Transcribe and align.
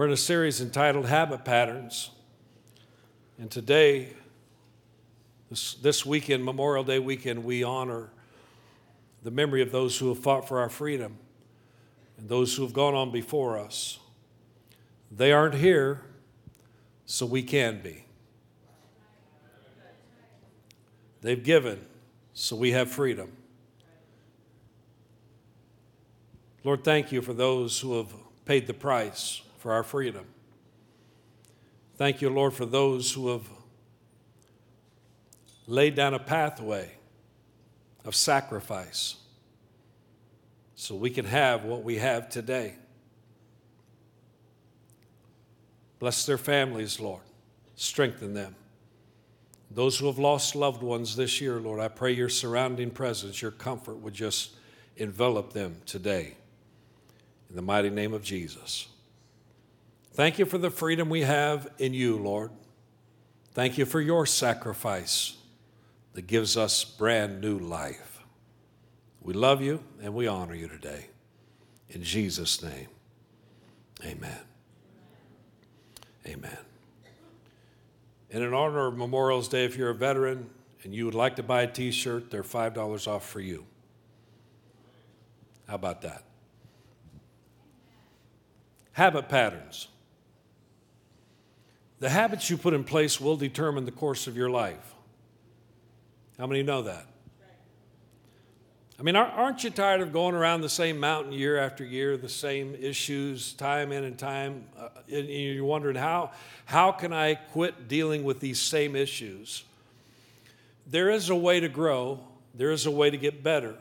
We're 0.00 0.06
in 0.06 0.12
a 0.12 0.16
series 0.16 0.62
entitled 0.62 1.04
Habit 1.04 1.44
Patterns. 1.44 2.08
And 3.38 3.50
today, 3.50 4.14
this, 5.50 5.74
this 5.74 6.06
weekend, 6.06 6.42
Memorial 6.42 6.84
Day 6.84 6.98
weekend, 6.98 7.44
we 7.44 7.62
honor 7.62 8.08
the 9.22 9.30
memory 9.30 9.60
of 9.60 9.72
those 9.72 9.98
who 9.98 10.08
have 10.08 10.18
fought 10.18 10.48
for 10.48 10.58
our 10.58 10.70
freedom 10.70 11.18
and 12.16 12.30
those 12.30 12.56
who 12.56 12.62
have 12.62 12.72
gone 12.72 12.94
on 12.94 13.10
before 13.12 13.58
us. 13.58 13.98
They 15.14 15.32
aren't 15.32 15.56
here, 15.56 16.00
so 17.04 17.26
we 17.26 17.42
can 17.42 17.82
be. 17.82 18.06
They've 21.20 21.44
given, 21.44 21.84
so 22.32 22.56
we 22.56 22.70
have 22.70 22.90
freedom. 22.90 23.32
Lord, 26.64 26.84
thank 26.84 27.12
you 27.12 27.20
for 27.20 27.34
those 27.34 27.78
who 27.80 27.98
have 27.98 28.14
paid 28.46 28.66
the 28.66 28.72
price 28.72 29.42
for 29.60 29.72
our 29.72 29.82
freedom. 29.82 30.24
Thank 31.96 32.22
you, 32.22 32.30
Lord, 32.30 32.54
for 32.54 32.64
those 32.64 33.12
who 33.12 33.28
have 33.28 33.46
laid 35.66 35.94
down 35.94 36.14
a 36.14 36.18
pathway 36.18 36.92
of 38.06 38.14
sacrifice 38.14 39.16
so 40.74 40.94
we 40.94 41.10
can 41.10 41.26
have 41.26 41.64
what 41.64 41.84
we 41.84 41.96
have 41.98 42.30
today. 42.30 42.74
Bless 45.98 46.24
their 46.24 46.38
families, 46.38 46.98
Lord. 46.98 47.20
Strengthen 47.76 48.32
them. 48.32 48.56
Those 49.70 49.98
who 49.98 50.06
have 50.06 50.18
lost 50.18 50.56
loved 50.56 50.82
ones 50.82 51.16
this 51.16 51.38
year, 51.38 51.60
Lord, 51.60 51.80
I 51.80 51.88
pray 51.88 52.12
your 52.12 52.30
surrounding 52.30 52.90
presence, 52.90 53.42
your 53.42 53.50
comfort 53.50 53.98
would 53.98 54.14
just 54.14 54.52
envelop 54.96 55.52
them 55.52 55.82
today. 55.84 56.34
In 57.50 57.56
the 57.56 57.62
mighty 57.62 57.90
name 57.90 58.14
of 58.14 58.22
Jesus. 58.22 58.88
Thank 60.20 60.38
you 60.38 60.44
for 60.44 60.58
the 60.58 60.68
freedom 60.68 61.08
we 61.08 61.22
have 61.22 61.66
in 61.78 61.94
you, 61.94 62.18
Lord. 62.18 62.50
Thank 63.54 63.78
you 63.78 63.86
for 63.86 64.02
your 64.02 64.26
sacrifice 64.26 65.38
that 66.12 66.26
gives 66.26 66.58
us 66.58 66.84
brand 66.84 67.40
new 67.40 67.58
life. 67.58 68.20
We 69.22 69.32
love 69.32 69.62
you 69.62 69.82
and 70.02 70.12
we 70.12 70.26
honor 70.26 70.54
you 70.54 70.68
today. 70.68 71.06
In 71.88 72.02
Jesus' 72.02 72.62
name, 72.62 72.88
amen. 74.04 74.40
Amen. 76.26 76.58
And 78.30 78.44
in 78.44 78.52
honor 78.52 78.88
of 78.88 78.98
Memorial's 78.98 79.48
Day, 79.48 79.64
if 79.64 79.74
you're 79.74 79.88
a 79.88 79.94
veteran 79.94 80.50
and 80.84 80.94
you 80.94 81.06
would 81.06 81.14
like 81.14 81.36
to 81.36 81.42
buy 81.42 81.62
a 81.62 81.66
t 81.66 81.90
shirt, 81.90 82.30
they're 82.30 82.42
$5 82.42 83.08
off 83.08 83.26
for 83.26 83.40
you. 83.40 83.64
How 85.66 85.76
about 85.76 86.02
that? 86.02 86.24
Habit 88.92 89.30
patterns. 89.30 89.88
The 92.00 92.08
habits 92.08 92.48
you 92.48 92.56
put 92.56 92.72
in 92.72 92.82
place 92.82 93.20
will 93.20 93.36
determine 93.36 93.84
the 93.84 93.92
course 93.92 94.26
of 94.26 94.36
your 94.36 94.48
life. 94.48 94.94
How 96.38 96.46
many 96.46 96.62
know 96.62 96.82
that? 96.82 97.06
I 98.98 99.02
mean, 99.02 99.16
aren't 99.16 99.64
you 99.64 99.70
tired 99.70 100.02
of 100.02 100.12
going 100.12 100.34
around 100.34 100.60
the 100.60 100.68
same 100.68 100.98
mountain 100.98 101.32
year 101.32 101.56
after 101.56 101.84
year, 101.84 102.18
the 102.18 102.28
same 102.28 102.74
issues 102.74 103.54
time 103.54 103.92
in 103.92 104.04
and 104.04 104.18
time? 104.18 104.66
Uh, 104.78 104.88
and 105.10 105.26
you're 105.28 105.64
wondering, 105.64 105.96
how, 105.96 106.32
how 106.66 106.92
can 106.92 107.12
I 107.12 107.34
quit 107.34 107.88
dealing 107.88 108.24
with 108.24 108.40
these 108.40 108.60
same 108.60 108.94
issues? 108.94 109.64
There 110.86 111.08
is 111.08 111.30
a 111.30 111.36
way 111.36 111.60
to 111.60 111.68
grow, 111.68 112.20
there 112.54 112.70
is 112.70 112.84
a 112.84 112.90
way 112.90 113.10
to 113.10 113.16
get 113.16 113.42
better. 113.42 113.74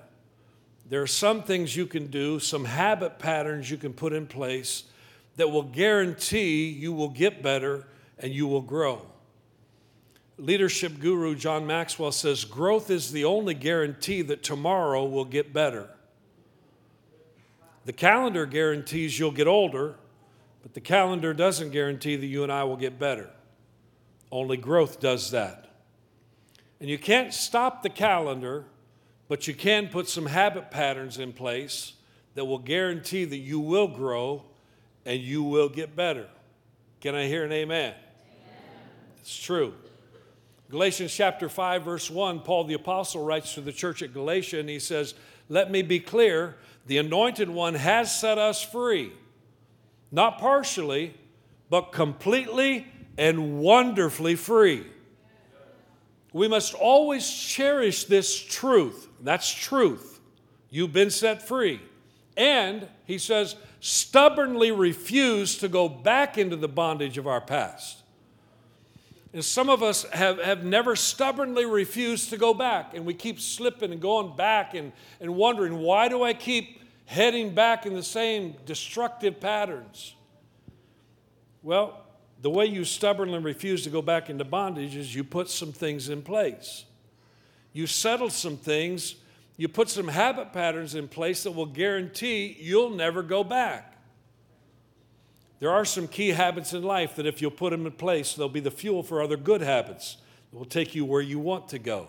There 0.90 1.02
are 1.02 1.08
some 1.08 1.44
things 1.44 1.76
you 1.76 1.86
can 1.86 2.08
do, 2.08 2.40
some 2.40 2.66
habit 2.66 3.20
patterns 3.20 3.70
you 3.70 3.78
can 3.78 3.92
put 3.94 4.14
in 4.14 4.26
place 4.26 4.84
that 5.36 5.52
will 5.52 5.64
guarantee 5.64 6.70
you 6.70 6.94
will 6.94 7.10
get 7.10 7.44
better 7.44 7.86
and 8.20 8.34
you 8.34 8.48
will 8.48 8.62
grow. 8.62 9.02
Leadership 10.38 11.00
guru 11.00 11.36
John 11.36 11.68
Maxwell 11.68 12.12
says 12.12 12.46
growth 12.46 12.90
is 12.90 13.12
the 13.12 13.26
only 13.26 13.54
guarantee 13.54 14.22
that 14.22 14.44
tomorrow 14.44 15.06
will 15.06 15.26
get 15.26 15.52
better. 15.52 15.90
The 17.86 17.94
calendar 17.94 18.46
guarantees 18.46 19.20
you'll 19.20 19.32
get 19.32 19.48
older, 19.48 19.96
but 20.62 20.74
the 20.74 20.82
calendar 20.82 21.34
doesn't 21.34 21.72
guarantee 21.72 22.16
that 22.16 22.26
you 22.26 22.44
and 22.44 22.52
I 22.52 22.64
will 22.64 22.78
get 22.78 23.00
better. 23.00 23.30
Only 24.32 24.58
growth 24.58 25.00
does 25.00 25.32
that. 25.32 25.70
And 26.80 26.90
you 26.90 26.98
can't 26.98 27.34
stop 27.34 27.84
the 27.84 27.90
calendar, 27.90 28.66
but 29.28 29.48
you 29.48 29.54
can 29.54 29.88
put 29.88 30.08
some 30.08 30.28
habit 30.28 30.72
patterns 30.72 31.18
in 31.18 31.34
place 31.34 31.94
that 32.36 32.46
will 32.46 32.60
guarantee 32.60 33.26
that 33.26 33.38
you 33.38 33.60
will 33.60 33.88
grow 33.88 34.46
and 35.06 35.20
you 35.20 35.44
will 35.44 35.68
get 35.68 35.96
better. 35.96 36.28
Can 37.02 37.16
I 37.16 37.26
hear 37.26 37.44
an 37.44 37.52
amen? 37.52 37.96
It's 39.30 39.38
true. 39.38 39.76
Galatians 40.72 41.14
chapter 41.14 41.50
5, 41.50 41.84
verse 41.84 42.10
1, 42.10 42.40
Paul 42.40 42.64
the 42.64 42.74
Apostle 42.74 43.24
writes 43.24 43.54
to 43.54 43.62
the 43.62 43.72
church 43.72 44.02
at 44.02 44.12
Galatia 44.12 44.60
and 44.60 44.68
he 44.68 44.80
says, 44.80 45.14
Let 45.50 45.70
me 45.70 45.84
be 45.84 46.00
clear, 46.00 46.56
the 46.88 46.98
anointed 46.98 47.48
one 47.48 47.76
has 47.76 48.20
set 48.20 48.40
us 48.40 48.64
free, 48.64 49.12
not 50.12 50.40
partially, 50.40 51.14
but 51.70 51.92
completely 51.92 52.88
and 53.20 53.60
wonderfully 53.60 54.34
free. 54.34 54.88
We 56.34 56.48
must 56.48 56.74
always 56.74 57.30
cherish 57.30 58.06
this 58.06 58.36
truth. 58.36 59.10
That's 59.22 59.54
truth. 59.54 60.20
You've 60.72 60.94
been 60.94 61.12
set 61.12 61.48
free. 61.48 61.82
And, 62.36 62.88
he 63.06 63.20
says, 63.20 63.58
stubbornly 63.80 64.72
refuse 64.72 65.60
to 65.60 65.68
go 65.68 65.88
back 65.88 66.40
into 66.40 66.56
the 66.56 66.68
bondage 66.68 67.20
of 67.20 67.28
our 67.28 67.42
past. 67.42 67.99
And 69.34 69.46
some 69.46 69.70
of 69.70 69.84
us 69.84 70.04
have, 70.10 70.40
have 70.40 70.64
never 70.64 70.96
stubbornly 70.96 71.66
refused 71.66 72.32
to 72.32 72.38
go 72.38 72.54
back, 72.54 72.96
and 72.96 73.06
we 73.06 73.14
keep 73.14 73.40
slipping 73.40 73.92
and 73.92 74.02
going 74.02 74.36
back 74.36 74.74
and, 74.74 74.92
and 75.22 75.36
wondering, 75.36 75.78
why 75.78 76.10
do 76.10 76.24
I 76.24 76.34
keep 76.34 76.82
heading 77.06 77.54
back 77.54 77.86
in 77.86 77.94
the 77.94 78.04
same 78.04 78.56
destructive 78.66 79.40
patterns? 79.40 80.16
Well, 81.62 82.06
the 82.42 82.50
way 82.50 82.66
you 82.66 82.86
stubbornly 82.86 83.40
refuse 83.40 83.84
to 83.84 83.90
go 83.90 84.02
back 84.02 84.30
into 84.30 84.46
bondage 84.46 84.96
is 84.96 85.14
you 85.14 85.24
put 85.24 85.50
some 85.50 85.74
things 85.74 86.10
in 86.10 86.22
place. 86.22 86.86
You 87.74 87.86
settle 87.86 88.30
some 88.30 88.58
things, 88.58 89.16
you 89.58 89.68
put 89.68 89.90
some 89.90 90.08
habit 90.08 90.54
patterns 90.54 90.96
in 90.96 91.08
place 91.08 91.44
that 91.44 91.52
will 91.52 91.66
guarantee 91.66 92.58
you'll 92.60 92.92
never 92.92 93.22
go 93.22 93.44
back. 93.44 93.89
There 95.60 95.72
are 95.72 95.84
some 95.84 96.08
key 96.08 96.30
habits 96.30 96.74
in 96.74 96.84
life 96.84 97.18
that, 97.18 97.26
if 97.26 97.42
you'll 97.42 97.52
put 97.52 97.72
them 97.72 97.86
in 97.86 97.92
place, 97.92 98.34
they'll 98.34 98.48
be 98.48 98.62
the 98.62 98.72
fuel 98.72 99.04
for 99.04 99.22
other 99.22 99.38
good 99.38 99.62
habits 99.62 100.18
that 100.52 100.58
will 100.58 100.66
take 100.66 100.96
you 100.96 101.04
where 101.04 101.22
you 101.22 101.38
want 101.38 101.68
to 101.70 101.80
go. 101.80 102.08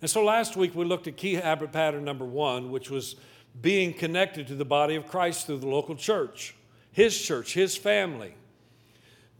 And 0.00 0.10
so 0.10 0.22
last 0.22 0.56
week 0.56 0.74
we 0.74 0.84
looked 0.84 1.08
at 1.08 1.16
key 1.16 1.34
habit 1.34 1.72
pattern 1.72 2.04
number 2.04 2.24
one, 2.24 2.70
which 2.70 2.90
was 2.90 3.16
being 3.60 3.92
connected 3.92 4.46
to 4.48 4.54
the 4.54 4.64
body 4.64 4.94
of 4.94 5.06
Christ 5.06 5.46
through 5.46 5.58
the 5.58 5.66
local 5.66 5.96
church, 5.96 6.54
his 6.92 7.20
church, 7.20 7.54
his 7.54 7.76
family. 7.76 8.34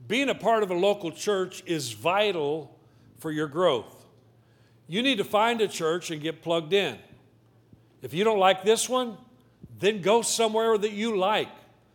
Being 0.08 0.30
a 0.30 0.34
part 0.34 0.62
of 0.62 0.70
a 0.70 0.74
local 0.74 1.12
church 1.12 1.62
is 1.66 1.92
vital 1.92 2.74
for 3.18 3.30
your 3.30 3.46
growth. 3.46 4.06
You 4.88 5.02
need 5.02 5.18
to 5.18 5.24
find 5.24 5.60
a 5.60 5.68
church 5.68 6.10
and 6.10 6.20
get 6.22 6.42
plugged 6.42 6.72
in. 6.72 6.98
If 8.00 8.14
you 8.14 8.24
don't 8.24 8.38
like 8.38 8.64
this 8.64 8.88
one, 8.88 9.18
then 9.78 10.00
go 10.00 10.22
somewhere 10.22 10.78
that 10.78 10.92
you 10.92 11.16
like 11.16 11.50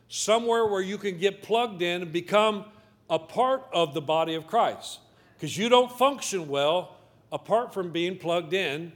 somewhere 0.08 0.66
where 0.66 0.82
you 0.82 0.98
can 0.98 1.18
get 1.18 1.42
plugged 1.42 1.82
in 1.82 2.02
and 2.02 2.12
become 2.12 2.66
a 3.10 3.20
part 3.20 3.64
of 3.74 3.94
the 3.94 4.02
body 4.02 4.36
of 4.36 4.48
Christ. 4.48 5.00
Because 5.36 5.58
you 5.58 5.70
don't 5.70 5.92
function 5.92 6.48
well 6.48 6.98
apart 7.32 7.74
from 7.74 7.92
being 7.92 8.18
plugged 8.18 8.54
in 8.54 8.94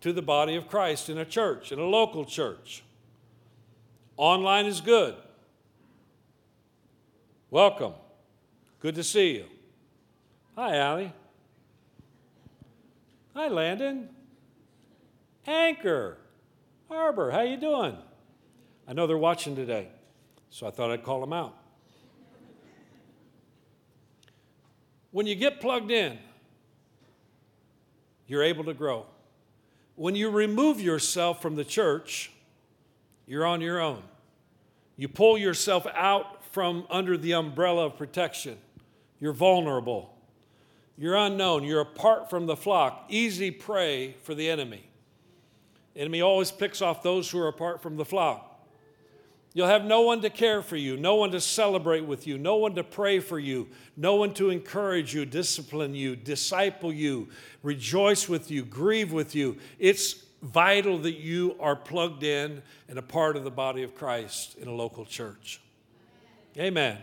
to 0.00 0.12
the 0.12 0.22
body 0.22 0.56
of 0.56 0.68
Christ 0.68 1.08
in 1.08 1.18
a 1.18 1.24
church, 1.24 1.72
in 1.72 1.78
a 1.78 1.84
local 1.84 2.24
church. 2.24 2.82
Online 4.16 4.66
is 4.66 4.80
good. 4.80 5.14
Welcome. 7.50 7.94
Good 8.80 8.94
to 8.94 9.04
see 9.04 9.34
you. 9.34 9.44
Hi, 10.56 10.76
Allie. 10.76 11.12
Hi, 13.34 13.48
Landon. 13.48 14.08
Anchor. 15.46 16.18
Harbor, 16.88 17.30
how 17.30 17.42
you 17.42 17.56
doing? 17.56 17.96
I 18.86 18.92
know 18.92 19.06
they're 19.06 19.16
watching 19.16 19.54
today. 19.54 19.88
So 20.50 20.66
I 20.66 20.70
thought 20.70 20.90
I'd 20.90 21.04
call 21.04 21.20
them 21.20 21.32
out. 21.32 21.56
When 25.12 25.26
you 25.26 25.34
get 25.34 25.60
plugged 25.60 25.90
in, 25.90 26.18
you're 28.26 28.42
able 28.42 28.64
to 28.64 28.74
grow. 28.74 29.06
When 29.96 30.14
you 30.14 30.30
remove 30.30 30.80
yourself 30.80 31.42
from 31.42 31.56
the 31.56 31.64
church, 31.64 32.30
you're 33.26 33.44
on 33.44 33.60
your 33.60 33.80
own. 33.80 34.02
You 34.96 35.08
pull 35.08 35.38
yourself 35.38 35.86
out 35.94 36.44
from 36.44 36.86
under 36.90 37.16
the 37.16 37.32
umbrella 37.32 37.86
of 37.86 37.96
protection. 37.96 38.58
You're 39.18 39.32
vulnerable. 39.32 40.14
You're 40.96 41.16
unknown. 41.16 41.64
You're 41.64 41.80
apart 41.80 42.28
from 42.28 42.46
the 42.46 42.56
flock. 42.56 43.06
Easy 43.08 43.50
prey 43.50 44.14
for 44.22 44.34
the 44.34 44.48
enemy. 44.50 44.84
enemy 45.96 46.20
always 46.20 46.50
picks 46.50 46.82
off 46.82 47.02
those 47.02 47.30
who 47.30 47.40
are 47.40 47.48
apart 47.48 47.82
from 47.82 47.96
the 47.96 48.04
flock. 48.04 48.49
You'll 49.52 49.66
have 49.66 49.84
no 49.84 50.02
one 50.02 50.20
to 50.22 50.30
care 50.30 50.62
for 50.62 50.76
you, 50.76 50.96
no 50.96 51.16
one 51.16 51.32
to 51.32 51.40
celebrate 51.40 52.04
with 52.04 52.26
you, 52.26 52.38
no 52.38 52.56
one 52.56 52.76
to 52.76 52.84
pray 52.84 53.18
for 53.18 53.38
you, 53.38 53.68
no 53.96 54.14
one 54.14 54.32
to 54.34 54.50
encourage 54.50 55.12
you, 55.12 55.24
discipline 55.24 55.94
you, 55.94 56.14
disciple 56.14 56.92
you, 56.92 57.28
rejoice 57.62 58.28
with 58.28 58.50
you, 58.50 58.64
grieve 58.64 59.12
with 59.12 59.34
you. 59.34 59.56
It's 59.80 60.24
vital 60.40 60.98
that 60.98 61.14
you 61.14 61.56
are 61.58 61.74
plugged 61.74 62.22
in 62.22 62.62
and 62.88 62.98
a 62.98 63.02
part 63.02 63.36
of 63.36 63.42
the 63.42 63.50
body 63.50 63.82
of 63.82 63.96
Christ 63.96 64.56
in 64.56 64.68
a 64.68 64.72
local 64.72 65.04
church. 65.04 65.60
Amen. 66.56 66.98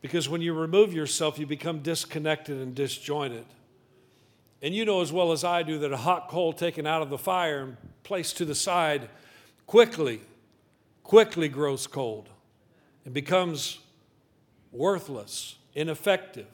Because 0.00 0.28
when 0.28 0.40
you 0.40 0.54
remove 0.54 0.94
yourself, 0.94 1.38
you 1.38 1.46
become 1.46 1.80
disconnected 1.80 2.58
and 2.58 2.74
disjointed. 2.74 3.44
And 4.62 4.74
you 4.74 4.84
know 4.84 5.02
as 5.02 5.12
well 5.12 5.32
as 5.32 5.44
I 5.44 5.62
do 5.62 5.78
that 5.80 5.92
a 5.92 5.96
hot 5.96 6.28
coal 6.28 6.52
taken 6.52 6.86
out 6.86 7.02
of 7.02 7.10
the 7.10 7.18
fire 7.18 7.60
and 7.60 7.76
placed 8.02 8.38
to 8.38 8.44
the 8.44 8.54
side 8.54 9.08
quickly, 9.66 10.20
quickly 11.02 11.48
grows 11.48 11.86
cold 11.86 12.28
and 13.04 13.12
becomes 13.12 13.78
worthless, 14.70 15.56
ineffective. 15.74 16.46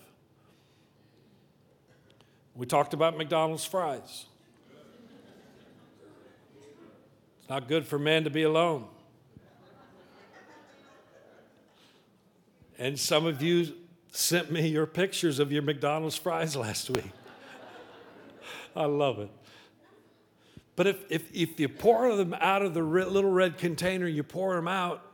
We 2.54 2.66
talked 2.66 2.92
about 2.92 3.16
McDonald's 3.16 3.64
fries. 3.64 4.26
It's 7.38 7.48
not 7.48 7.68
good 7.68 7.86
for 7.86 7.98
man 7.98 8.24
to 8.24 8.30
be 8.30 8.42
alone. 8.42 8.86
And 12.78 12.98
some 12.98 13.26
of 13.26 13.42
you 13.42 13.74
sent 14.12 14.50
me 14.50 14.68
your 14.68 14.86
pictures 14.86 15.38
of 15.38 15.50
your 15.52 15.62
McDonald's 15.62 16.16
fries 16.16 16.56
last 16.56 16.90
week. 16.90 17.10
I 18.74 18.84
love 18.84 19.18
it. 19.18 19.30
But 20.78 20.86
if, 20.86 21.10
if, 21.10 21.34
if 21.34 21.58
you 21.58 21.68
pour 21.68 22.14
them 22.14 22.36
out 22.38 22.62
of 22.62 22.72
the 22.72 22.84
little 22.84 23.32
red 23.32 23.58
container, 23.58 24.06
you 24.06 24.22
pour 24.22 24.54
them 24.54 24.68
out 24.68 25.04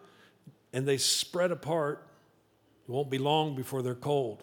and 0.74 0.86
they 0.86 0.98
spread 0.98 1.50
apart, 1.50 2.06
it 2.86 2.92
won't 2.92 3.08
be 3.08 3.16
long 3.16 3.56
before 3.56 3.80
they're 3.80 3.94
cold. 3.94 4.42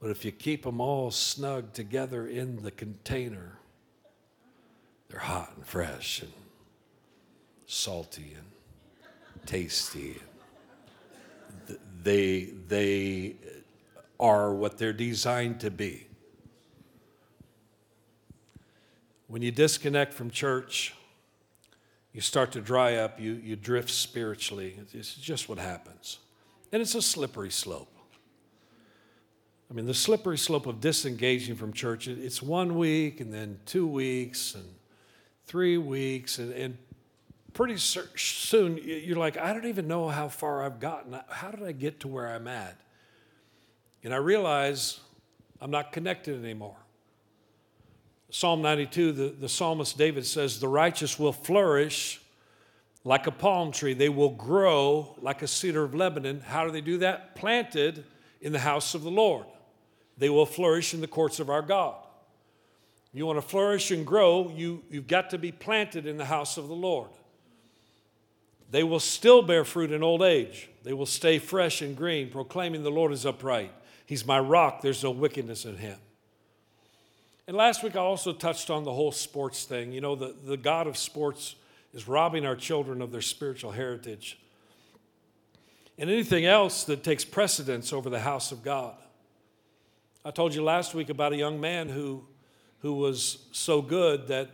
But 0.00 0.08
if 0.10 0.24
you 0.24 0.32
keep 0.32 0.62
them 0.62 0.80
all 0.80 1.10
snug 1.10 1.74
together 1.74 2.26
in 2.26 2.62
the 2.62 2.70
container, 2.70 3.58
they're 5.10 5.20
hot 5.20 5.52
and 5.56 5.66
fresh 5.66 6.22
and 6.22 6.32
salty 7.66 8.34
and 8.34 9.46
tasty. 9.46 10.16
They, 12.02 12.44
they 12.66 13.36
are 14.18 14.54
what 14.54 14.78
they're 14.78 14.94
designed 14.94 15.60
to 15.60 15.70
be. 15.70 16.07
When 19.28 19.42
you 19.42 19.50
disconnect 19.50 20.14
from 20.14 20.30
church, 20.30 20.94
you 22.12 22.22
start 22.22 22.52
to 22.52 22.60
dry 22.60 22.96
up, 22.96 23.20
you, 23.20 23.34
you 23.34 23.56
drift 23.56 23.90
spiritually. 23.90 24.78
It's 24.92 25.14
just 25.14 25.48
what 25.48 25.58
happens. 25.58 26.18
And 26.72 26.82
it's 26.82 26.94
a 26.94 27.02
slippery 27.02 27.50
slope. 27.50 27.92
I 29.70 29.74
mean, 29.74 29.84
the 29.84 29.94
slippery 29.94 30.38
slope 30.38 30.66
of 30.66 30.80
disengaging 30.80 31.56
from 31.56 31.74
church, 31.74 32.08
it's 32.08 32.42
one 32.42 32.78
week 32.78 33.20
and 33.20 33.32
then 33.32 33.60
two 33.66 33.86
weeks 33.86 34.54
and 34.54 34.64
three 35.44 35.76
weeks. 35.76 36.38
And, 36.38 36.52
and 36.54 36.78
pretty 37.52 37.76
soon 37.76 38.80
you're 38.82 39.18
like, 39.18 39.36
I 39.36 39.52
don't 39.52 39.66
even 39.66 39.86
know 39.86 40.08
how 40.08 40.28
far 40.28 40.64
I've 40.64 40.80
gotten. 40.80 41.18
How 41.28 41.50
did 41.50 41.62
I 41.64 41.72
get 41.72 42.00
to 42.00 42.08
where 42.08 42.28
I'm 42.28 42.48
at? 42.48 42.80
And 44.02 44.14
I 44.14 44.16
realize 44.16 45.00
I'm 45.60 45.70
not 45.70 45.92
connected 45.92 46.42
anymore. 46.42 46.76
Psalm 48.30 48.60
92, 48.60 49.12
the, 49.12 49.28
the 49.28 49.48
psalmist 49.48 49.96
David 49.96 50.26
says, 50.26 50.60
The 50.60 50.68
righteous 50.68 51.18
will 51.18 51.32
flourish 51.32 52.20
like 53.04 53.26
a 53.26 53.30
palm 53.30 53.72
tree. 53.72 53.94
They 53.94 54.10
will 54.10 54.30
grow 54.30 55.16
like 55.20 55.42
a 55.42 55.46
cedar 55.46 55.84
of 55.84 55.94
Lebanon. 55.94 56.40
How 56.40 56.64
do 56.64 56.70
they 56.70 56.82
do 56.82 56.98
that? 56.98 57.34
Planted 57.34 58.04
in 58.40 58.52
the 58.52 58.58
house 58.58 58.94
of 58.94 59.02
the 59.02 59.10
Lord. 59.10 59.46
They 60.18 60.28
will 60.28 60.46
flourish 60.46 60.94
in 60.94 61.00
the 61.00 61.06
courts 61.06 61.40
of 61.40 61.48
our 61.48 61.62
God. 61.62 61.94
You 63.14 63.24
want 63.24 63.38
to 63.38 63.48
flourish 63.48 63.90
and 63.90 64.06
grow, 64.06 64.52
you, 64.54 64.82
you've 64.90 65.06
got 65.06 65.30
to 65.30 65.38
be 65.38 65.50
planted 65.50 66.06
in 66.06 66.18
the 66.18 66.26
house 66.26 66.58
of 66.58 66.68
the 66.68 66.74
Lord. 66.74 67.10
They 68.70 68.82
will 68.82 69.00
still 69.00 69.42
bear 69.42 69.64
fruit 69.64 69.90
in 69.90 70.02
old 70.02 70.22
age. 70.22 70.68
They 70.84 70.92
will 70.92 71.06
stay 71.06 71.38
fresh 71.38 71.80
and 71.80 71.96
green, 71.96 72.30
proclaiming 72.30 72.82
the 72.82 72.90
Lord 72.90 73.12
is 73.12 73.24
upright. 73.24 73.72
He's 74.04 74.26
my 74.26 74.38
rock, 74.38 74.82
there's 74.82 75.02
no 75.02 75.10
wickedness 75.10 75.64
in 75.64 75.76
him. 75.76 75.98
And 77.48 77.56
last 77.56 77.82
week 77.82 77.96
I 77.96 78.00
also 78.00 78.34
touched 78.34 78.68
on 78.68 78.84
the 78.84 78.92
whole 78.92 79.10
sports 79.10 79.64
thing. 79.64 79.90
You 79.90 80.02
know, 80.02 80.14
the, 80.14 80.34
the 80.44 80.58
God 80.58 80.86
of 80.86 80.98
sports 80.98 81.54
is 81.94 82.06
robbing 82.06 82.44
our 82.44 82.54
children 82.54 83.00
of 83.00 83.10
their 83.10 83.22
spiritual 83.22 83.72
heritage 83.72 84.38
and 85.96 86.10
anything 86.10 86.44
else 86.44 86.84
that 86.84 87.02
takes 87.02 87.24
precedence 87.24 87.90
over 87.90 88.10
the 88.10 88.20
house 88.20 88.52
of 88.52 88.62
God. 88.62 88.96
I 90.26 90.30
told 90.30 90.54
you 90.54 90.62
last 90.62 90.94
week 90.94 91.08
about 91.08 91.32
a 91.32 91.36
young 91.36 91.58
man 91.58 91.88
who, 91.88 92.22
who 92.80 92.92
was 92.92 93.46
so 93.52 93.80
good 93.80 94.28
that 94.28 94.50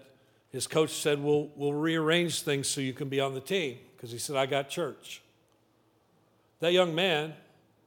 his 0.50 0.68
coach 0.68 0.90
said, 0.90 1.20
we'll, 1.20 1.50
we'll 1.56 1.74
rearrange 1.74 2.42
things 2.42 2.68
so 2.68 2.80
you 2.80 2.92
can 2.92 3.08
be 3.08 3.18
on 3.18 3.34
the 3.34 3.40
team 3.40 3.76
because 3.96 4.12
he 4.12 4.18
said, 4.18 4.36
I 4.36 4.46
got 4.46 4.68
church. 4.68 5.20
That 6.60 6.72
young 6.72 6.94
man 6.94 7.34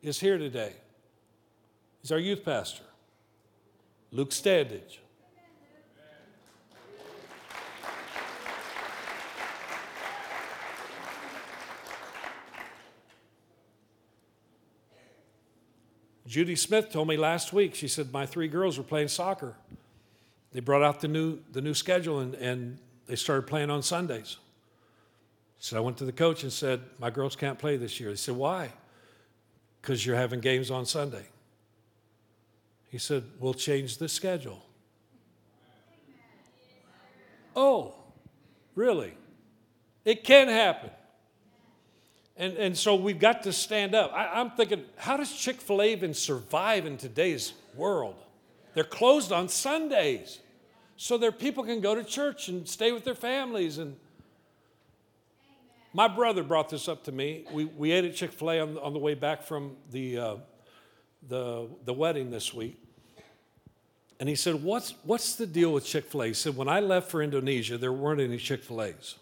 is 0.01 0.19
here 0.19 0.37
today. 0.37 0.73
He's 2.01 2.11
our 2.11 2.19
youth 2.19 2.43
pastor. 2.43 2.83
Luke 4.11 4.31
Standage. 4.31 4.99
Judy 16.25 16.55
Smith 16.55 16.91
told 16.91 17.07
me 17.07 17.15
last 17.15 17.53
week, 17.53 17.73
she 17.73 17.87
said, 17.87 18.11
My 18.11 18.25
three 18.25 18.47
girls 18.47 18.77
were 18.77 18.83
playing 18.83 19.07
soccer. 19.07 19.55
They 20.51 20.59
brought 20.59 20.83
out 20.83 20.99
the 20.99 21.07
new, 21.07 21.39
the 21.51 21.61
new 21.61 21.73
schedule 21.73 22.19
and, 22.19 22.35
and 22.35 22.77
they 23.07 23.15
started 23.15 23.47
playing 23.47 23.69
on 23.69 23.81
Sundays. 23.81 24.37
So 25.59 25.77
I 25.77 25.79
went 25.79 25.97
to 25.97 26.05
the 26.05 26.11
coach 26.11 26.43
and 26.43 26.51
said, 26.51 26.81
My 26.99 27.09
girls 27.09 27.35
can't 27.35 27.57
play 27.57 27.77
this 27.77 27.99
year. 27.99 28.09
He 28.09 28.15
said, 28.17 28.35
Why? 28.35 28.71
Because 29.81 30.05
you're 30.05 30.15
having 30.15 30.39
games 30.39 30.69
on 30.69 30.85
Sunday. 30.85 31.25
He 32.89 32.97
said, 32.97 33.23
We'll 33.39 33.53
change 33.53 33.97
the 33.97 34.07
schedule. 34.07 34.63
Oh, 37.55 37.95
really? 38.75 39.13
It 40.05 40.23
can 40.23 40.47
happen. 40.47 40.91
And, 42.37 42.55
and 42.55 42.77
so 42.77 42.93
we've 42.95 43.19
got 43.19 43.43
to 43.43 43.51
stand 43.51 43.95
up. 43.95 44.13
I, 44.13 44.39
am 44.39 44.51
thinking, 44.51 44.83
how 44.95 45.17
does 45.17 45.33
Chick 45.33 45.59
fil 45.59 45.81
A 45.81 45.91
even 45.91 46.13
survive 46.13 46.85
in 46.85 46.97
today's 46.97 47.53
world? 47.75 48.15
They're 48.75 48.83
closed 48.83 49.31
on 49.31 49.49
Sundays. 49.49 50.39
So 50.97 51.17
their 51.17 51.31
people 51.31 51.63
can 51.63 51.81
go 51.81 51.95
to 51.95 52.03
church 52.03 52.47
and 52.47 52.67
stay 52.67 52.91
with 52.91 53.03
their 53.03 53.15
families. 53.15 53.79
And 53.79 53.97
my 55.93 56.07
brother 56.07 56.43
brought 56.43 56.69
this 56.69 56.87
up 56.87 57.03
to 57.05 57.11
me. 57.11 57.45
We, 57.51 57.65
we 57.65 57.91
ate 57.91 58.05
at 58.05 58.13
Chick 58.13 58.31
fil 58.31 58.51
A 58.51 58.59
on, 58.59 58.77
on 58.77 58.93
the 58.93 58.99
way 58.99 59.15
back 59.15 59.41
from 59.41 59.75
the, 59.89 60.17
uh, 60.19 60.35
the, 61.27 61.67
the 61.85 61.93
wedding 61.93 62.29
this 62.29 62.53
week. 62.53 62.79
And 64.19 64.27
he 64.27 64.35
said, 64.35 64.63
what's, 64.63 64.95
what's 65.03 65.35
the 65.35 65.45
deal 65.45 65.71
with 65.71 65.85
Chick 65.85 66.05
fil 66.05 66.23
A? 66.23 66.27
He 66.27 66.33
said, 66.33 66.55
When 66.55 66.67
I 66.67 66.79
left 66.79 67.11
for 67.11 67.21
Indonesia, 67.21 67.77
there 67.77 67.93
weren't 67.93 68.19
any 68.19 68.37
Chick 68.37 68.63
fil 68.63 68.81
A's. 68.81 69.15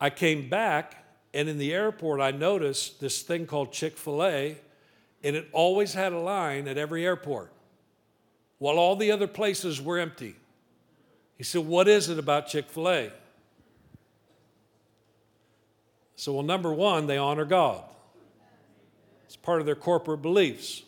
I 0.00 0.10
came 0.10 0.48
back, 0.50 1.04
and 1.32 1.48
in 1.48 1.56
the 1.56 1.72
airport, 1.72 2.20
I 2.20 2.30
noticed 2.30 3.00
this 3.00 3.22
thing 3.22 3.46
called 3.46 3.72
Chick 3.72 3.96
fil 3.96 4.22
A, 4.22 4.58
and 5.22 5.34
it 5.34 5.48
always 5.52 5.94
had 5.94 6.12
a 6.12 6.18
line 6.18 6.68
at 6.68 6.76
every 6.76 7.06
airport, 7.06 7.50
while 8.58 8.78
all 8.78 8.96
the 8.96 9.10
other 9.10 9.26
places 9.26 9.80
were 9.80 9.98
empty. 9.98 10.36
He 11.38 11.44
said, 11.44 11.66
What 11.66 11.88
is 11.88 12.10
it 12.10 12.18
about 12.18 12.48
Chick 12.48 12.68
fil 12.68 12.90
A? 12.90 13.10
So, 16.16 16.34
well, 16.34 16.42
number 16.42 16.72
one, 16.72 17.06
they 17.06 17.16
honor 17.16 17.44
God. 17.44 17.82
It's 19.24 19.36
part 19.36 19.60
of 19.60 19.66
their 19.66 19.74
corporate 19.74 20.22
beliefs. 20.22 20.82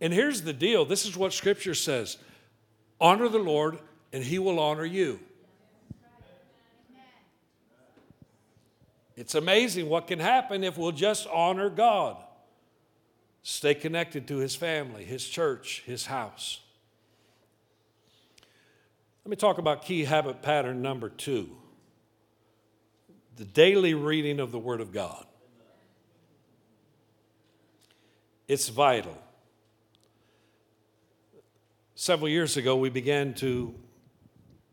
And 0.00 0.12
here's 0.12 0.42
the 0.42 0.52
deal 0.52 0.84
this 0.84 1.06
is 1.06 1.16
what 1.16 1.32
Scripture 1.32 1.74
says 1.74 2.18
honor 3.00 3.28
the 3.28 3.38
Lord, 3.38 3.78
and 4.12 4.22
He 4.22 4.38
will 4.38 4.58
honor 4.58 4.84
you. 4.84 5.20
It's 9.16 9.34
amazing 9.34 9.88
what 9.88 10.06
can 10.06 10.18
happen 10.18 10.62
if 10.62 10.76
we'll 10.76 10.92
just 10.92 11.26
honor 11.28 11.70
God. 11.70 12.16
Stay 13.42 13.74
connected 13.74 14.28
to 14.28 14.36
His 14.36 14.54
family, 14.54 15.04
His 15.04 15.26
church, 15.26 15.82
His 15.86 16.06
house. 16.06 16.60
Let 19.24 19.30
me 19.30 19.36
talk 19.36 19.58
about 19.58 19.82
key 19.84 20.04
habit 20.04 20.42
pattern 20.42 20.82
number 20.82 21.08
two 21.08 21.50
the 23.36 23.44
daily 23.44 23.92
reading 23.92 24.40
of 24.40 24.50
the 24.50 24.58
Word 24.58 24.80
of 24.80 24.92
God. 24.92 25.26
It's 28.48 28.68
vital 28.68 29.18
several 31.96 32.28
years 32.28 32.56
ago, 32.56 32.76
we 32.76 32.90
began 32.90 33.34
to 33.34 33.74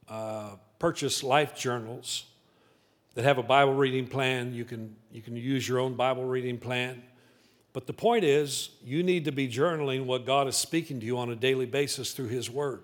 uh, 0.08 0.52
purchase 0.78 1.24
life 1.24 1.56
journals 1.56 2.26
that 3.16 3.24
have 3.24 3.38
a 3.38 3.44
Bible 3.44 3.74
reading 3.74 4.06
plan. 4.06 4.54
You 4.54 4.66
can, 4.66 4.96
you 5.12 5.22
can 5.22 5.36
use 5.36 5.68
your 5.68 5.80
own 5.80 5.96
Bible 5.96 6.26
reading 6.26 6.60
plan. 6.60 7.02
But 7.72 7.88
the 7.88 7.94
point 7.94 8.24
is, 8.24 8.70
you 8.84 9.02
need 9.02 9.26
to 9.26 9.32
be 9.32 9.48
journaling 9.48 10.06
what 10.06 10.26
God 10.26 10.48
is 10.48 10.56
speaking 10.56 11.00
to 11.00 11.06
you 11.06 11.18
on 11.18 11.32
a 11.32 11.36
daily 11.36 11.66
basis 11.66 12.12
through 12.12 12.28
His 12.28 12.50
Word. 12.50 12.84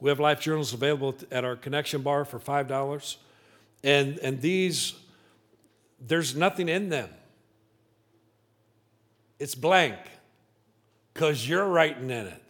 We 0.00 0.08
have 0.08 0.20
life 0.20 0.40
journals 0.40 0.72
available 0.72 1.14
at 1.30 1.44
our 1.44 1.56
connection 1.56 2.02
bar 2.02 2.24
for 2.24 2.38
$5. 2.38 3.16
And, 3.84 4.18
and 4.20 4.40
these, 4.40 4.94
there's 6.00 6.34
nothing 6.34 6.68
in 6.68 6.88
them. 6.88 7.10
It's 9.38 9.54
blank 9.54 9.98
because 11.12 11.48
you're 11.48 11.66
writing 11.66 12.04
in 12.04 12.26
it. 12.28 12.41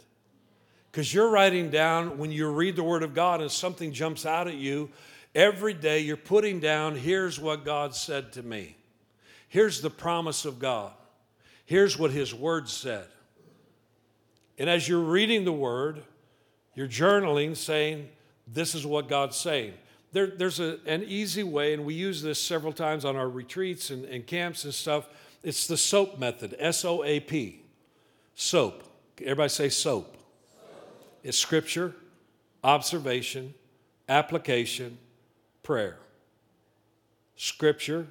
Because 0.92 1.12
you're 1.12 1.30
writing 1.30 1.70
down 1.70 2.18
when 2.18 2.30
you 2.30 2.50
read 2.50 2.76
the 2.76 2.82
Word 2.82 3.02
of 3.02 3.14
God 3.14 3.40
and 3.40 3.50
something 3.50 3.92
jumps 3.92 4.26
out 4.26 4.46
at 4.46 4.54
you, 4.54 4.90
every 5.34 5.72
day 5.72 6.00
you're 6.00 6.18
putting 6.18 6.61
down, 6.61 6.96
here's 6.96 7.40
what 7.40 7.64
God 7.64 7.94
said 7.94 8.30
to 8.34 8.42
me. 8.42 8.76
Here's 9.49 9.80
the 9.80 9.88
promise 9.88 10.44
of 10.44 10.58
God. 10.58 10.92
Here's 11.64 11.99
what 11.99 12.11
His 12.11 12.34
Word 12.34 12.68
said. 12.68 13.06
And 14.58 14.68
as 14.68 14.87
you're 14.87 15.00
reading 15.00 15.46
the 15.46 15.52
Word, 15.52 16.02
you're 16.75 16.88
journaling 16.88 17.56
saying, 17.56 18.11
This 18.46 18.75
is 18.75 18.84
what 18.84 19.08
God's 19.08 19.37
saying. 19.37 19.72
There, 20.12 20.26
there's 20.26 20.61
a, 20.61 20.78
an 20.84 21.04
easy 21.04 21.42
way, 21.42 21.72
and 21.72 21.87
we 21.87 21.94
use 21.94 22.20
this 22.20 22.38
several 22.38 22.72
times 22.75 23.06
on 23.06 23.16
our 23.16 23.30
retreats 23.30 23.88
and, 23.88 24.04
and 24.04 24.26
camps 24.26 24.64
and 24.64 24.75
stuff. 24.75 25.08
It's 25.42 25.66
the 25.66 25.78
SOAP 25.78 26.18
method, 26.18 26.54
S 26.58 26.84
O 26.84 27.02
A 27.02 27.18
P. 27.20 27.62
SOAP. 28.34 28.82
Everybody 29.22 29.49
say 29.49 29.70
SOAP. 29.70 30.18
It's 31.22 31.38
scripture, 31.38 31.94
observation, 32.64 33.54
application, 34.08 34.98
prayer. 35.62 35.98
Scripture, 37.36 38.06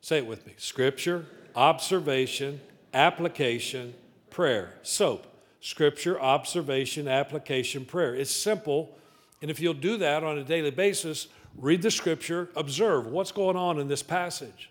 say 0.00 0.18
it 0.18 0.26
with 0.26 0.46
me 0.46 0.54
scripture, 0.56 1.26
observation, 1.54 2.60
application, 2.94 3.94
prayer. 4.30 4.74
SOAP. 4.82 5.26
Scripture, 5.60 6.20
observation, 6.20 7.08
application, 7.08 7.84
prayer. 7.84 8.14
It's 8.14 8.30
simple. 8.30 8.96
And 9.42 9.50
if 9.50 9.60
you'll 9.60 9.74
do 9.74 9.96
that 9.98 10.22
on 10.22 10.38
a 10.38 10.44
daily 10.44 10.70
basis, 10.70 11.28
read 11.56 11.82
the 11.82 11.90
scripture, 11.90 12.48
observe 12.56 13.06
what's 13.06 13.32
going 13.32 13.56
on 13.56 13.78
in 13.78 13.88
this 13.88 14.02
passage, 14.02 14.70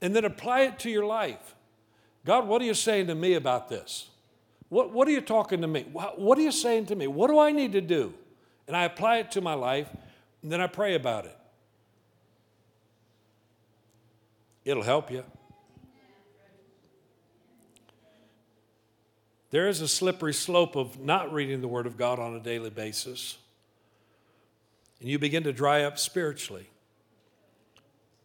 and 0.00 0.14
then 0.14 0.24
apply 0.24 0.62
it 0.62 0.78
to 0.80 0.90
your 0.90 1.04
life. 1.06 1.54
God, 2.24 2.46
what 2.46 2.62
are 2.62 2.64
you 2.64 2.74
saying 2.74 3.06
to 3.08 3.14
me 3.14 3.34
about 3.34 3.68
this? 3.68 4.08
What, 4.74 4.90
what 4.90 5.06
are 5.06 5.12
you 5.12 5.20
talking 5.20 5.60
to 5.60 5.68
me? 5.68 5.86
What 5.92 6.36
are 6.36 6.40
you 6.40 6.50
saying 6.50 6.86
to 6.86 6.96
me? 6.96 7.06
What 7.06 7.28
do 7.30 7.38
I 7.38 7.52
need 7.52 7.70
to 7.74 7.80
do? 7.80 8.12
And 8.66 8.76
I 8.76 8.82
apply 8.82 9.18
it 9.18 9.30
to 9.30 9.40
my 9.40 9.54
life, 9.54 9.88
and 10.42 10.50
then 10.50 10.60
I 10.60 10.66
pray 10.66 10.96
about 10.96 11.26
it. 11.26 11.38
It'll 14.64 14.82
help 14.82 15.12
you. 15.12 15.22
There 19.52 19.68
is 19.68 19.80
a 19.80 19.86
slippery 19.86 20.34
slope 20.34 20.74
of 20.74 20.98
not 20.98 21.32
reading 21.32 21.60
the 21.60 21.68
Word 21.68 21.86
of 21.86 21.96
God 21.96 22.18
on 22.18 22.34
a 22.34 22.40
daily 22.40 22.70
basis, 22.70 23.38
and 24.98 25.08
you 25.08 25.20
begin 25.20 25.44
to 25.44 25.52
dry 25.52 25.84
up 25.84 26.00
spiritually. 26.00 26.66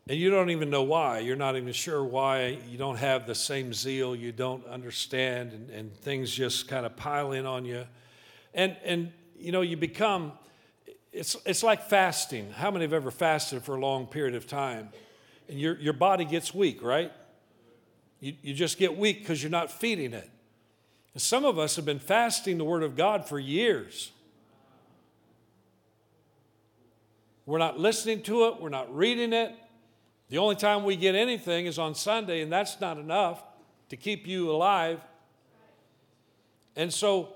And 0.09 0.17
you 0.17 0.31
don't 0.31 0.49
even 0.49 0.71
know 0.71 0.81
why. 0.81 1.19
You're 1.19 1.35
not 1.35 1.55
even 1.55 1.71
sure 1.71 2.03
why. 2.03 2.57
You 2.67 2.79
don't 2.79 2.95
have 2.95 3.27
the 3.27 3.35
same 3.35 3.75
zeal. 3.75 4.15
You 4.15 4.31
don't 4.31 4.65
understand, 4.65 5.53
and, 5.53 5.69
and 5.69 5.95
things 5.95 6.31
just 6.31 6.67
kind 6.67 6.83
of 6.83 6.95
pile 6.95 7.31
in 7.31 7.45
on 7.45 7.63
you. 7.63 7.85
And, 8.55 8.75
and 8.83 9.11
you 9.37 9.51
know, 9.51 9.61
you 9.61 9.77
become, 9.77 10.31
it's, 11.13 11.37
it's 11.45 11.61
like 11.61 11.83
fasting. 11.83 12.49
How 12.49 12.71
many 12.71 12.85
have 12.85 12.93
ever 12.93 13.11
fasted 13.11 13.61
for 13.61 13.75
a 13.75 13.79
long 13.79 14.07
period 14.07 14.33
of 14.33 14.47
time? 14.47 14.89
And 15.47 15.59
your, 15.59 15.77
your 15.77 15.93
body 15.93 16.25
gets 16.25 16.55
weak, 16.55 16.81
right? 16.81 17.11
You, 18.19 18.33
you 18.41 18.55
just 18.55 18.79
get 18.79 18.97
weak 18.97 19.19
because 19.19 19.43
you're 19.43 19.51
not 19.51 19.71
feeding 19.71 20.13
it. 20.13 20.29
And 21.13 21.21
some 21.21 21.45
of 21.45 21.59
us 21.59 21.75
have 21.75 21.85
been 21.85 21.99
fasting 21.99 22.57
the 22.57 22.65
Word 22.65 22.81
of 22.81 22.95
God 22.95 23.27
for 23.27 23.37
years. 23.37 24.11
We're 27.45 27.59
not 27.59 27.79
listening 27.79 28.23
to 28.23 28.45
it, 28.45 28.59
we're 28.59 28.69
not 28.69 28.93
reading 28.95 29.33
it, 29.33 29.55
the 30.29 30.37
only 30.37 30.55
time 30.55 30.83
we 30.83 30.95
get 30.95 31.15
anything 31.15 31.65
is 31.65 31.79
on 31.79 31.95
Sunday, 31.95 32.41
and 32.41 32.51
that's 32.51 32.79
not 32.79 32.97
enough 32.97 33.41
to 33.89 33.97
keep 33.97 34.27
you 34.27 34.51
alive. 34.51 34.99
And 36.75 36.93
so 36.93 37.33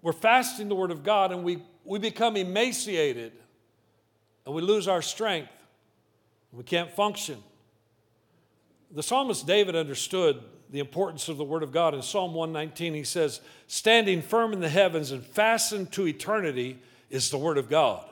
we're 0.00 0.12
fasting 0.12 0.68
the 0.68 0.76
Word 0.76 0.92
of 0.92 1.02
God, 1.02 1.32
and 1.32 1.42
we, 1.42 1.62
we 1.84 1.98
become 1.98 2.36
emaciated, 2.36 3.32
and 4.46 4.54
we 4.54 4.62
lose 4.62 4.86
our 4.86 5.02
strength. 5.02 5.50
We 6.52 6.62
can't 6.62 6.92
function. 6.92 7.42
The 8.92 9.02
psalmist 9.02 9.46
David 9.46 9.74
understood 9.74 10.40
the 10.70 10.78
importance 10.78 11.28
of 11.28 11.38
the 11.38 11.44
Word 11.44 11.64
of 11.64 11.72
God. 11.72 11.92
In 11.92 12.02
Psalm 12.02 12.34
119, 12.34 12.94
he 12.94 13.02
says, 13.02 13.40
Standing 13.66 14.22
firm 14.22 14.52
in 14.52 14.60
the 14.60 14.68
heavens 14.68 15.10
and 15.10 15.24
fastened 15.24 15.90
to 15.92 16.06
eternity 16.06 16.78
is 17.10 17.30
the 17.30 17.38
Word 17.38 17.58
of 17.58 17.68
God 17.68 18.07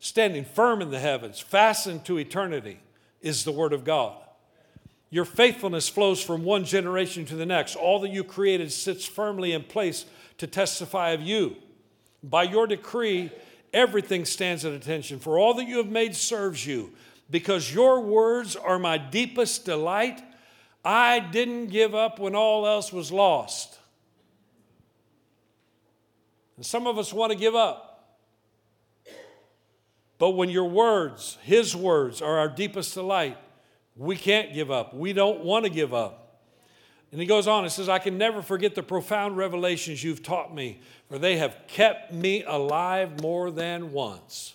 standing 0.00 0.44
firm 0.44 0.82
in 0.82 0.90
the 0.90 0.98
heavens, 0.98 1.38
fastened 1.38 2.04
to 2.06 2.18
eternity, 2.18 2.80
is 3.20 3.44
the 3.44 3.52
Word 3.52 3.72
of 3.72 3.84
God. 3.84 4.16
Your 5.10 5.24
faithfulness 5.24 5.88
flows 5.88 6.22
from 6.22 6.44
one 6.44 6.64
generation 6.64 7.24
to 7.26 7.36
the 7.36 7.46
next. 7.46 7.76
All 7.76 8.00
that 8.00 8.10
you 8.10 8.24
created 8.24 8.72
sits 8.72 9.04
firmly 9.04 9.52
in 9.52 9.62
place 9.64 10.06
to 10.38 10.46
testify 10.46 11.10
of 11.10 11.20
you. 11.20 11.56
By 12.22 12.44
your 12.44 12.66
decree, 12.66 13.30
everything 13.72 14.24
stands 14.24 14.64
at 14.64 14.72
attention, 14.72 15.18
for 15.18 15.38
all 15.38 15.54
that 15.54 15.66
you 15.66 15.78
have 15.78 15.90
made 15.90 16.16
serves 16.16 16.66
you. 16.66 16.92
Because 17.30 17.72
your 17.72 18.00
words 18.00 18.56
are 18.56 18.78
my 18.78 18.98
deepest 18.98 19.64
delight, 19.64 20.22
I 20.84 21.20
didn't 21.20 21.66
give 21.66 21.94
up 21.94 22.18
when 22.18 22.34
all 22.34 22.66
else 22.66 22.92
was 22.92 23.12
lost. 23.12 23.78
And 26.56 26.64
some 26.64 26.86
of 26.86 26.98
us 26.98 27.12
want 27.12 27.32
to 27.32 27.38
give 27.38 27.54
up. 27.54 27.89
But 30.20 30.32
when 30.32 30.50
your 30.50 30.68
words, 30.68 31.38
His 31.42 31.74
words, 31.74 32.20
are 32.20 32.38
our 32.38 32.48
deepest 32.48 32.92
delight, 32.92 33.38
we 33.96 34.16
can't 34.16 34.52
give 34.52 34.70
up. 34.70 34.94
We 34.94 35.14
don't 35.14 35.42
want 35.42 35.64
to 35.64 35.70
give 35.70 35.94
up. 35.94 36.42
And 37.10 37.20
he 37.20 37.26
goes 37.26 37.48
on, 37.48 37.64
He 37.64 37.70
says, 37.70 37.88
I 37.88 37.98
can 37.98 38.18
never 38.18 38.42
forget 38.42 38.74
the 38.74 38.82
profound 38.82 39.38
revelations 39.38 40.04
you've 40.04 40.22
taught 40.22 40.54
me, 40.54 40.80
for 41.08 41.18
they 41.18 41.38
have 41.38 41.56
kept 41.66 42.12
me 42.12 42.44
alive 42.44 43.22
more 43.22 43.50
than 43.50 43.92
once. 43.92 44.54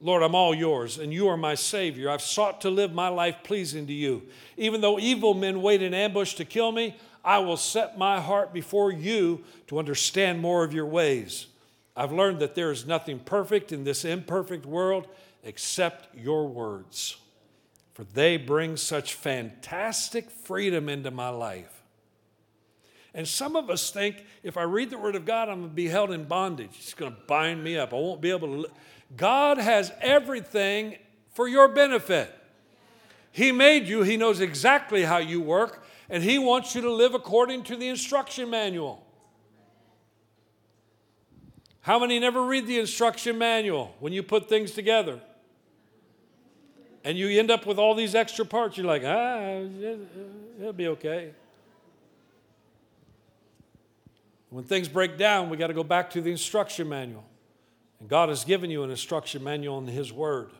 Lord, 0.00 0.22
I'm 0.22 0.34
all 0.34 0.54
yours, 0.54 0.98
and 0.98 1.12
you 1.12 1.28
are 1.28 1.36
my 1.36 1.54
Savior. 1.54 2.08
I've 2.08 2.22
sought 2.22 2.62
to 2.62 2.70
live 2.70 2.94
my 2.94 3.08
life 3.08 3.36
pleasing 3.44 3.86
to 3.88 3.92
you. 3.92 4.22
Even 4.56 4.80
though 4.80 4.98
evil 4.98 5.34
men 5.34 5.60
wait 5.60 5.82
in 5.82 5.92
ambush 5.92 6.34
to 6.34 6.46
kill 6.46 6.72
me, 6.72 6.96
I 7.22 7.38
will 7.40 7.58
set 7.58 7.98
my 7.98 8.18
heart 8.18 8.54
before 8.54 8.92
you 8.92 9.44
to 9.66 9.78
understand 9.78 10.40
more 10.40 10.64
of 10.64 10.72
your 10.72 10.86
ways. 10.86 11.48
I've 11.98 12.12
learned 12.12 12.38
that 12.38 12.54
there 12.54 12.70
is 12.70 12.86
nothing 12.86 13.18
perfect 13.18 13.72
in 13.72 13.82
this 13.82 14.04
imperfect 14.04 14.64
world 14.64 15.08
except 15.42 16.16
your 16.16 16.46
words, 16.46 17.16
for 17.92 18.04
they 18.04 18.36
bring 18.36 18.76
such 18.76 19.14
fantastic 19.14 20.30
freedom 20.30 20.88
into 20.88 21.10
my 21.10 21.30
life. 21.30 21.82
And 23.14 23.26
some 23.26 23.56
of 23.56 23.68
us 23.68 23.90
think 23.90 24.24
if 24.44 24.56
I 24.56 24.62
read 24.62 24.90
the 24.90 24.98
Word 24.98 25.16
of 25.16 25.26
God, 25.26 25.48
I'm 25.48 25.58
going 25.58 25.70
to 25.70 25.74
be 25.74 25.88
held 25.88 26.12
in 26.12 26.22
bondage. 26.22 26.70
It's 26.78 26.94
going 26.94 27.12
to 27.12 27.20
bind 27.26 27.64
me 27.64 27.76
up. 27.76 27.92
I 27.92 27.96
won't 27.96 28.20
be 28.20 28.30
able 28.30 28.46
to. 28.46 28.54
Li- 28.60 28.70
God 29.16 29.58
has 29.58 29.90
everything 30.00 30.98
for 31.32 31.48
your 31.48 31.66
benefit. 31.66 32.32
He 33.32 33.50
made 33.50 33.88
you, 33.88 34.02
He 34.02 34.16
knows 34.16 34.38
exactly 34.40 35.02
how 35.02 35.18
you 35.18 35.40
work, 35.40 35.84
and 36.08 36.22
He 36.22 36.38
wants 36.38 36.76
you 36.76 36.80
to 36.82 36.92
live 36.92 37.14
according 37.14 37.64
to 37.64 37.74
the 37.74 37.88
instruction 37.88 38.50
manual. 38.50 39.04
How 41.88 41.98
many 41.98 42.18
never 42.18 42.42
read 42.44 42.66
the 42.66 42.78
instruction 42.78 43.38
manual 43.38 43.96
when 43.98 44.12
you 44.12 44.22
put 44.22 44.46
things 44.46 44.72
together? 44.72 45.20
And 47.02 47.16
you 47.16 47.28
end 47.40 47.50
up 47.50 47.64
with 47.64 47.78
all 47.78 47.94
these 47.94 48.14
extra 48.14 48.44
parts. 48.44 48.76
You're 48.76 48.86
like, 48.86 49.04
ah, 49.06 49.62
it'll 50.60 50.74
be 50.74 50.88
okay. 50.88 51.30
When 54.50 54.64
things 54.64 54.86
break 54.86 55.16
down, 55.16 55.48
we 55.48 55.56
got 55.56 55.68
to 55.68 55.72
go 55.72 55.82
back 55.82 56.10
to 56.10 56.20
the 56.20 56.30
instruction 56.30 56.90
manual. 56.90 57.24
And 58.00 58.08
God 58.10 58.28
has 58.28 58.44
given 58.44 58.68
you 58.68 58.82
an 58.82 58.90
instruction 58.90 59.42
manual 59.42 59.78
in 59.78 59.86
His 59.86 60.12
Word. 60.12 60.50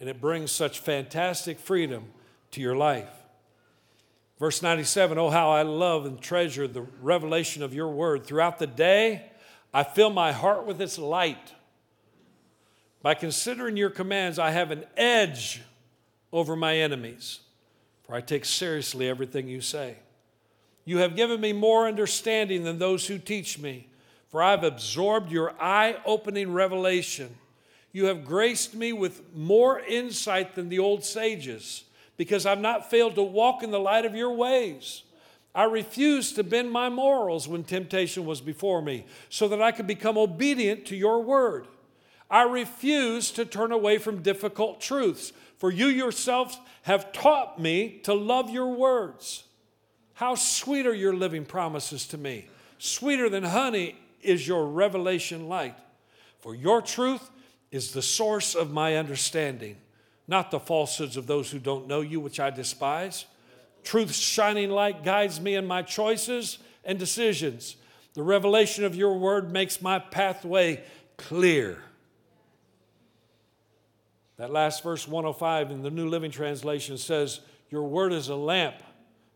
And 0.00 0.08
it 0.08 0.20
brings 0.20 0.50
such 0.50 0.80
fantastic 0.80 1.60
freedom 1.60 2.06
to 2.50 2.60
your 2.60 2.74
life. 2.74 3.12
Verse 4.40 4.62
97 4.62 5.16
Oh, 5.16 5.30
how 5.30 5.50
I 5.50 5.62
love 5.62 6.06
and 6.06 6.20
treasure 6.20 6.66
the 6.66 6.82
revelation 7.00 7.62
of 7.62 7.72
your 7.72 7.90
Word. 7.90 8.26
Throughout 8.26 8.58
the 8.58 8.66
day, 8.66 9.29
I 9.72 9.84
fill 9.84 10.10
my 10.10 10.32
heart 10.32 10.66
with 10.66 10.80
its 10.80 10.98
light. 10.98 11.54
By 13.02 13.14
considering 13.14 13.76
your 13.76 13.90
commands, 13.90 14.38
I 14.38 14.50
have 14.50 14.70
an 14.70 14.84
edge 14.96 15.62
over 16.32 16.54
my 16.54 16.76
enemies, 16.76 17.40
for 18.02 18.14
I 18.14 18.20
take 18.20 18.44
seriously 18.44 19.08
everything 19.08 19.48
you 19.48 19.60
say. 19.60 19.96
You 20.84 20.98
have 20.98 21.16
given 21.16 21.40
me 21.40 21.52
more 21.52 21.86
understanding 21.86 22.64
than 22.64 22.78
those 22.78 23.06
who 23.06 23.18
teach 23.18 23.58
me, 23.58 23.88
for 24.28 24.42
I've 24.42 24.64
absorbed 24.64 25.30
your 25.30 25.54
eye 25.60 25.96
opening 26.04 26.52
revelation. 26.52 27.36
You 27.92 28.06
have 28.06 28.24
graced 28.24 28.74
me 28.74 28.92
with 28.92 29.34
more 29.34 29.80
insight 29.80 30.54
than 30.54 30.68
the 30.68 30.78
old 30.78 31.04
sages, 31.04 31.84
because 32.16 32.44
I've 32.44 32.60
not 32.60 32.90
failed 32.90 33.14
to 33.14 33.22
walk 33.22 33.62
in 33.62 33.70
the 33.70 33.80
light 33.80 34.04
of 34.04 34.14
your 34.14 34.32
ways. 34.32 35.04
I 35.54 35.64
refused 35.64 36.36
to 36.36 36.44
bend 36.44 36.70
my 36.70 36.88
morals 36.88 37.48
when 37.48 37.64
temptation 37.64 38.24
was 38.24 38.40
before 38.40 38.80
me, 38.82 39.04
so 39.28 39.48
that 39.48 39.60
I 39.60 39.72
could 39.72 39.86
become 39.86 40.16
obedient 40.16 40.86
to 40.86 40.96
your 40.96 41.22
word. 41.22 41.66
I 42.30 42.42
refuse 42.42 43.32
to 43.32 43.44
turn 43.44 43.72
away 43.72 43.98
from 43.98 44.22
difficult 44.22 44.80
truths, 44.80 45.32
for 45.58 45.70
you 45.70 45.86
yourselves 45.86 46.58
have 46.82 47.12
taught 47.12 47.60
me 47.60 48.00
to 48.04 48.14
love 48.14 48.50
your 48.50 48.68
words. 48.68 49.44
How 50.14 50.36
sweet 50.36 50.86
are 50.86 50.94
your 50.94 51.14
living 51.14 51.44
promises 51.44 52.06
to 52.08 52.18
me! 52.18 52.46
Sweeter 52.78 53.28
than 53.28 53.42
honey 53.42 53.96
is 54.22 54.46
your 54.46 54.66
revelation 54.66 55.48
light. 55.48 55.76
For 56.38 56.54
your 56.54 56.80
truth 56.80 57.30
is 57.70 57.92
the 57.92 58.02
source 58.02 58.54
of 58.54 58.70
my 58.70 58.96
understanding, 58.96 59.76
not 60.28 60.50
the 60.50 60.60
falsehoods 60.60 61.16
of 61.16 61.26
those 61.26 61.50
who 61.50 61.58
don't 61.58 61.88
know 61.88 62.00
you, 62.00 62.20
which 62.20 62.38
I 62.40 62.50
despise. 62.50 63.26
Truth's 63.82 64.18
shining 64.18 64.70
light 64.70 65.04
guides 65.04 65.40
me 65.40 65.54
in 65.54 65.66
my 65.66 65.82
choices 65.82 66.58
and 66.84 66.98
decisions. 66.98 67.76
The 68.14 68.22
revelation 68.22 68.84
of 68.84 68.94
your 68.94 69.18
word 69.18 69.52
makes 69.52 69.80
my 69.80 69.98
pathway 69.98 70.82
clear. 71.16 71.78
That 74.36 74.50
last 74.50 74.82
verse 74.82 75.06
105 75.06 75.70
in 75.70 75.82
the 75.82 75.90
New 75.90 76.08
Living 76.08 76.30
Translation 76.30 76.98
says, 76.98 77.40
Your 77.68 77.84
word 77.84 78.12
is 78.12 78.28
a 78.28 78.34
lamp 78.36 78.76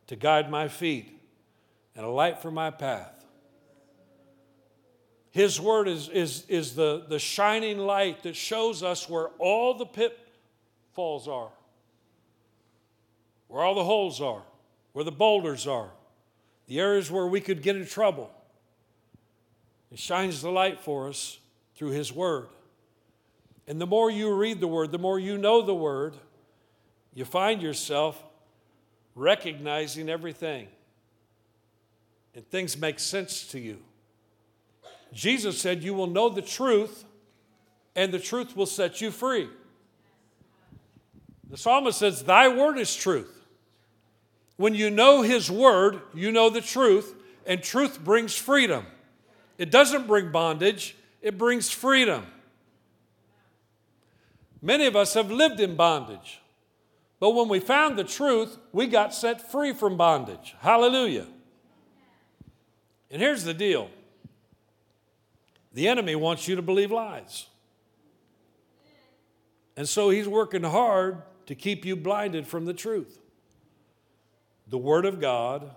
to 0.06 0.16
guide 0.16 0.50
my 0.50 0.68
feet 0.68 1.20
and 1.94 2.04
a 2.04 2.10
light 2.10 2.40
for 2.40 2.50
my 2.50 2.70
path. 2.70 3.24
His 5.30 5.60
word 5.60 5.88
is, 5.88 6.08
is, 6.08 6.44
is 6.48 6.74
the, 6.74 7.04
the 7.08 7.18
shining 7.18 7.78
light 7.78 8.22
that 8.22 8.36
shows 8.36 8.82
us 8.82 9.08
where 9.08 9.28
all 9.38 9.74
the 9.74 9.86
pitfalls 9.86 11.28
are 11.28 11.50
where 13.54 13.62
all 13.62 13.76
the 13.76 13.84
holes 13.84 14.20
are, 14.20 14.42
where 14.94 15.04
the 15.04 15.12
boulders 15.12 15.68
are, 15.68 15.90
the 16.66 16.80
areas 16.80 17.08
where 17.08 17.28
we 17.28 17.40
could 17.40 17.62
get 17.62 17.76
in 17.76 17.86
trouble. 17.86 18.28
It 19.92 20.00
shines 20.00 20.42
the 20.42 20.50
light 20.50 20.80
for 20.80 21.08
us 21.08 21.38
through 21.76 21.90
His 21.90 22.12
Word. 22.12 22.48
And 23.68 23.80
the 23.80 23.86
more 23.86 24.10
you 24.10 24.34
read 24.34 24.58
the 24.58 24.66
Word, 24.66 24.90
the 24.90 24.98
more 24.98 25.20
you 25.20 25.38
know 25.38 25.62
the 25.62 25.72
Word, 25.72 26.16
you 27.14 27.24
find 27.24 27.62
yourself 27.62 28.20
recognizing 29.14 30.08
everything. 30.08 30.66
And 32.34 32.44
things 32.50 32.76
make 32.76 32.98
sense 32.98 33.46
to 33.52 33.60
you. 33.60 33.78
Jesus 35.12 35.60
said, 35.60 35.84
You 35.84 35.94
will 35.94 36.08
know 36.08 36.28
the 36.28 36.42
truth, 36.42 37.04
and 37.94 38.10
the 38.10 38.18
truth 38.18 38.56
will 38.56 38.66
set 38.66 39.00
you 39.00 39.12
free. 39.12 39.48
The 41.48 41.56
psalmist 41.56 42.00
says, 42.00 42.24
Thy 42.24 42.48
word 42.48 42.78
is 42.78 42.96
truth. 42.96 43.33
When 44.56 44.74
you 44.74 44.90
know 44.90 45.22
His 45.22 45.50
Word, 45.50 46.00
you 46.14 46.30
know 46.30 46.48
the 46.50 46.60
truth, 46.60 47.14
and 47.46 47.62
truth 47.62 48.02
brings 48.02 48.34
freedom. 48.34 48.86
It 49.58 49.70
doesn't 49.70 50.06
bring 50.06 50.30
bondage, 50.32 50.96
it 51.22 51.38
brings 51.38 51.70
freedom. 51.70 52.26
Many 54.62 54.86
of 54.86 54.96
us 54.96 55.14
have 55.14 55.30
lived 55.30 55.60
in 55.60 55.76
bondage, 55.76 56.40
but 57.20 57.30
when 57.30 57.48
we 57.48 57.60
found 57.60 57.98
the 57.98 58.04
truth, 58.04 58.56
we 58.72 58.86
got 58.86 59.14
set 59.14 59.50
free 59.50 59.72
from 59.72 59.96
bondage. 59.96 60.54
Hallelujah. 60.60 61.26
And 63.10 63.20
here's 63.20 63.44
the 63.44 63.54
deal 63.54 63.90
the 65.72 65.88
enemy 65.88 66.14
wants 66.14 66.46
you 66.46 66.56
to 66.56 66.62
believe 66.62 66.92
lies. 66.92 67.46
And 69.76 69.88
so 69.88 70.10
he's 70.10 70.28
working 70.28 70.62
hard 70.62 71.22
to 71.46 71.54
keep 71.54 71.84
you 71.84 71.96
blinded 71.96 72.46
from 72.46 72.64
the 72.64 72.72
truth 72.72 73.18
the 74.66 74.78
Word 74.78 75.04
of 75.04 75.20
God 75.20 75.70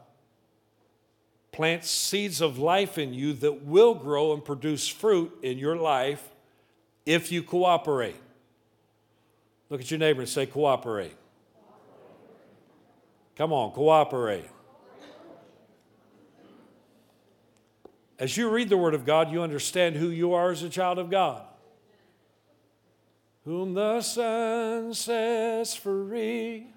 plants 1.51 1.89
seeds 1.89 2.39
of 2.39 2.59
life 2.59 2.97
in 2.97 3.13
you 3.13 3.33
that 3.33 3.63
will 3.63 3.93
grow 3.93 4.33
and 4.33 4.45
produce 4.45 4.87
fruit 4.87 5.35
in 5.41 5.57
your 5.57 5.75
life 5.75 6.23
if 7.05 7.31
you 7.31 7.41
cooperate. 7.41 8.15
Look 9.69 9.81
at 9.81 9.89
your 9.89 9.99
neighbor 9.99 10.21
and 10.21 10.29
say, 10.29 10.45
cooperate. 10.45 11.15
Come 13.35 13.51
on, 13.51 13.71
cooperate. 13.71 14.49
As 18.19 18.35
you 18.35 18.49
read 18.49 18.69
the 18.69 18.77
Word 18.77 18.93
of 18.93 19.05
God, 19.05 19.31
you 19.31 19.41
understand 19.41 19.95
who 19.95 20.09
you 20.09 20.33
are 20.33 20.51
as 20.51 20.63
a 20.63 20.69
child 20.69 20.97
of 20.97 21.09
God. 21.09 21.43
Whom 23.45 23.73
the 23.73 24.01
Son 24.01 24.93
sets 24.93 25.75
free 25.75 26.67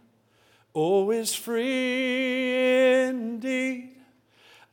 Oh, 0.75 1.11
is 1.11 1.35
free 1.35 3.05
indeed. 3.07 3.97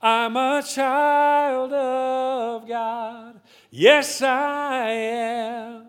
I'm 0.01 0.37
a 0.37 0.61
child 0.61 1.73
of 1.73 2.67
God. 2.67 3.41
Yes, 3.71 4.21
I 4.21 4.89
am. 4.89 5.85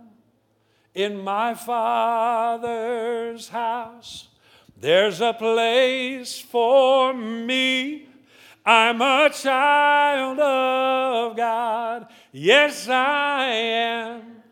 In 0.95 1.23
my 1.23 1.55
Father's 1.55 3.49
house, 3.49 4.29
there's 4.77 5.21
a 5.21 5.33
place 5.33 6.41
for 6.41 7.13
me. 7.13 8.09
I'm 8.65 9.01
a 9.01 9.31
child 9.31 10.39
of 10.39 11.37
God. 11.37 12.07
Yes, 12.33 12.89
I 12.89 13.45
am. 13.45 14.43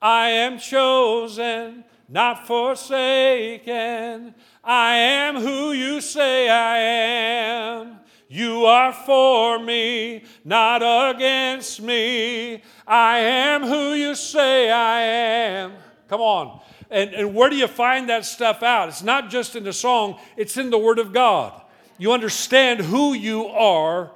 I 0.00 0.30
am 0.30 0.58
chosen, 0.58 1.81
not 2.12 2.46
forsaken. 2.46 4.34
I 4.62 4.94
am 4.94 5.36
who 5.36 5.72
you 5.72 6.02
say 6.02 6.48
I 6.48 6.78
am. 6.78 8.00
You 8.28 8.66
are 8.66 8.92
for 8.92 9.58
me, 9.58 10.24
not 10.44 10.82
against 11.14 11.80
me. 11.80 12.62
I 12.86 13.18
am 13.18 13.62
who 13.62 13.94
you 13.94 14.14
say 14.14 14.70
I 14.70 15.00
am. 15.00 15.72
Come 16.08 16.20
on. 16.20 16.60
And, 16.90 17.14
and 17.14 17.34
where 17.34 17.48
do 17.48 17.56
you 17.56 17.66
find 17.66 18.10
that 18.10 18.26
stuff 18.26 18.62
out? 18.62 18.90
It's 18.90 19.02
not 19.02 19.30
just 19.30 19.56
in 19.56 19.64
the 19.64 19.72
song, 19.72 20.20
it's 20.36 20.58
in 20.58 20.68
the 20.68 20.78
Word 20.78 20.98
of 20.98 21.14
God. 21.14 21.58
You 21.96 22.12
understand 22.12 22.80
who 22.80 23.14
you 23.14 23.46
are 23.46 24.12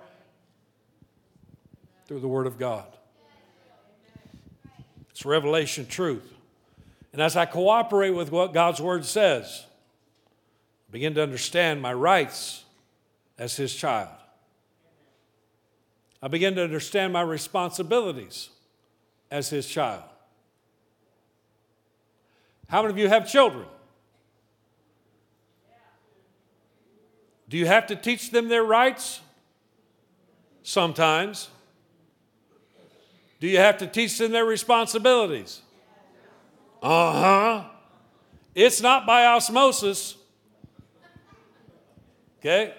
through 2.06 2.20
the 2.20 2.28
Word 2.28 2.46
of 2.46 2.58
God. 2.58 2.86
It's 5.10 5.24
revelation 5.24 5.86
truth. 5.86 6.35
And 7.16 7.22
as 7.22 7.34
I 7.34 7.46
cooperate 7.46 8.10
with 8.10 8.30
what 8.30 8.52
God's 8.52 8.78
Word 8.78 9.02
says, 9.06 9.64
I 10.86 10.92
begin 10.92 11.14
to 11.14 11.22
understand 11.22 11.80
my 11.80 11.94
rights 11.94 12.66
as 13.38 13.56
his 13.56 13.74
child. 13.74 14.10
I 16.22 16.28
begin 16.28 16.56
to 16.56 16.62
understand 16.62 17.14
my 17.14 17.22
responsibilities 17.22 18.50
as 19.30 19.48
his 19.48 19.66
child. 19.66 20.02
How 22.68 22.82
many 22.82 22.92
of 22.92 22.98
you 22.98 23.08
have 23.08 23.26
children? 23.26 23.64
Do 27.48 27.56
you 27.56 27.64
have 27.64 27.86
to 27.86 27.96
teach 27.96 28.30
them 28.30 28.48
their 28.48 28.62
rights? 28.62 29.22
Sometimes. 30.62 31.48
Do 33.40 33.48
you 33.48 33.56
have 33.56 33.78
to 33.78 33.86
teach 33.86 34.18
them 34.18 34.32
their 34.32 34.44
responsibilities? 34.44 35.62
Uh 36.82 37.12
huh. 37.12 37.64
It's 38.54 38.80
not 38.80 39.06
by 39.06 39.26
osmosis. 39.26 40.16
Okay? 42.40 42.74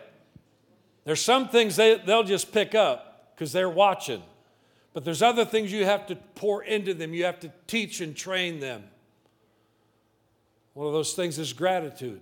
There's 1.03 1.21
some 1.21 1.49
things 1.49 1.75
they, 1.75 1.97
they'll 2.05 2.23
just 2.23 2.51
pick 2.51 2.75
up 2.75 3.33
because 3.35 3.51
they're 3.51 3.69
watching. 3.69 4.23
But 4.93 5.05
there's 5.05 5.21
other 5.21 5.45
things 5.45 5.71
you 5.71 5.85
have 5.85 6.07
to 6.07 6.15
pour 6.15 6.63
into 6.63 6.93
them, 6.93 7.13
you 7.13 7.25
have 7.25 7.39
to 7.41 7.51
teach 7.67 8.01
and 8.01 8.15
train 8.15 8.59
them. 8.59 8.83
One 10.73 10.87
of 10.87 10.93
those 10.93 11.13
things 11.13 11.37
is 11.37 11.53
gratitude. 11.53 12.21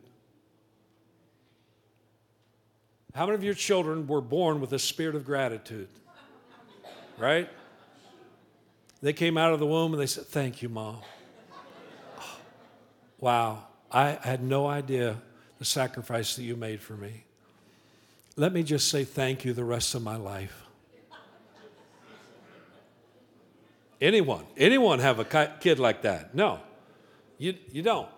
How 3.14 3.26
many 3.26 3.36
of 3.36 3.44
your 3.44 3.54
children 3.54 4.08
were 4.08 4.22
born 4.22 4.60
with 4.60 4.74
a 4.74 4.80
spirit 4.80 5.16
of 5.16 5.26
gratitude? 5.26 5.88
Right? 7.18 7.50
They 9.02 9.14
came 9.14 9.38
out 9.38 9.54
of 9.54 9.60
the 9.60 9.66
womb 9.66 9.94
and 9.94 10.02
they 10.02 10.08
said, 10.08 10.26
Thank 10.26 10.62
you, 10.62 10.68
Mom. 10.68 10.98
Wow, 13.20 13.68
I 13.92 14.18
had 14.22 14.44
no 14.44 14.68
idea 14.68 15.22
the 15.58 15.66
sacrifice 15.66 16.36
that 16.36 16.44
you 16.44 16.56
made 16.56 16.82
for 16.82 16.94
me. 16.94 17.24
Let 18.36 18.52
me 18.52 18.64
just 18.64 18.90
say 18.90 19.04
thank 19.04 19.46
you 19.46 19.54
the 19.54 19.64
rest 19.64 19.96
of 19.96 20.04
my 20.04 20.18
life. 20.18 20.64
Anyone, 24.02 24.46
anyone 24.58 25.00
have 25.00 25.20
a 25.20 25.56
kid 25.62 25.80
like 25.80 26.02
that? 26.02 26.36
No, 26.36 26.60
you, 27.38 27.56
you 27.72 27.82
don't. 27.82 28.10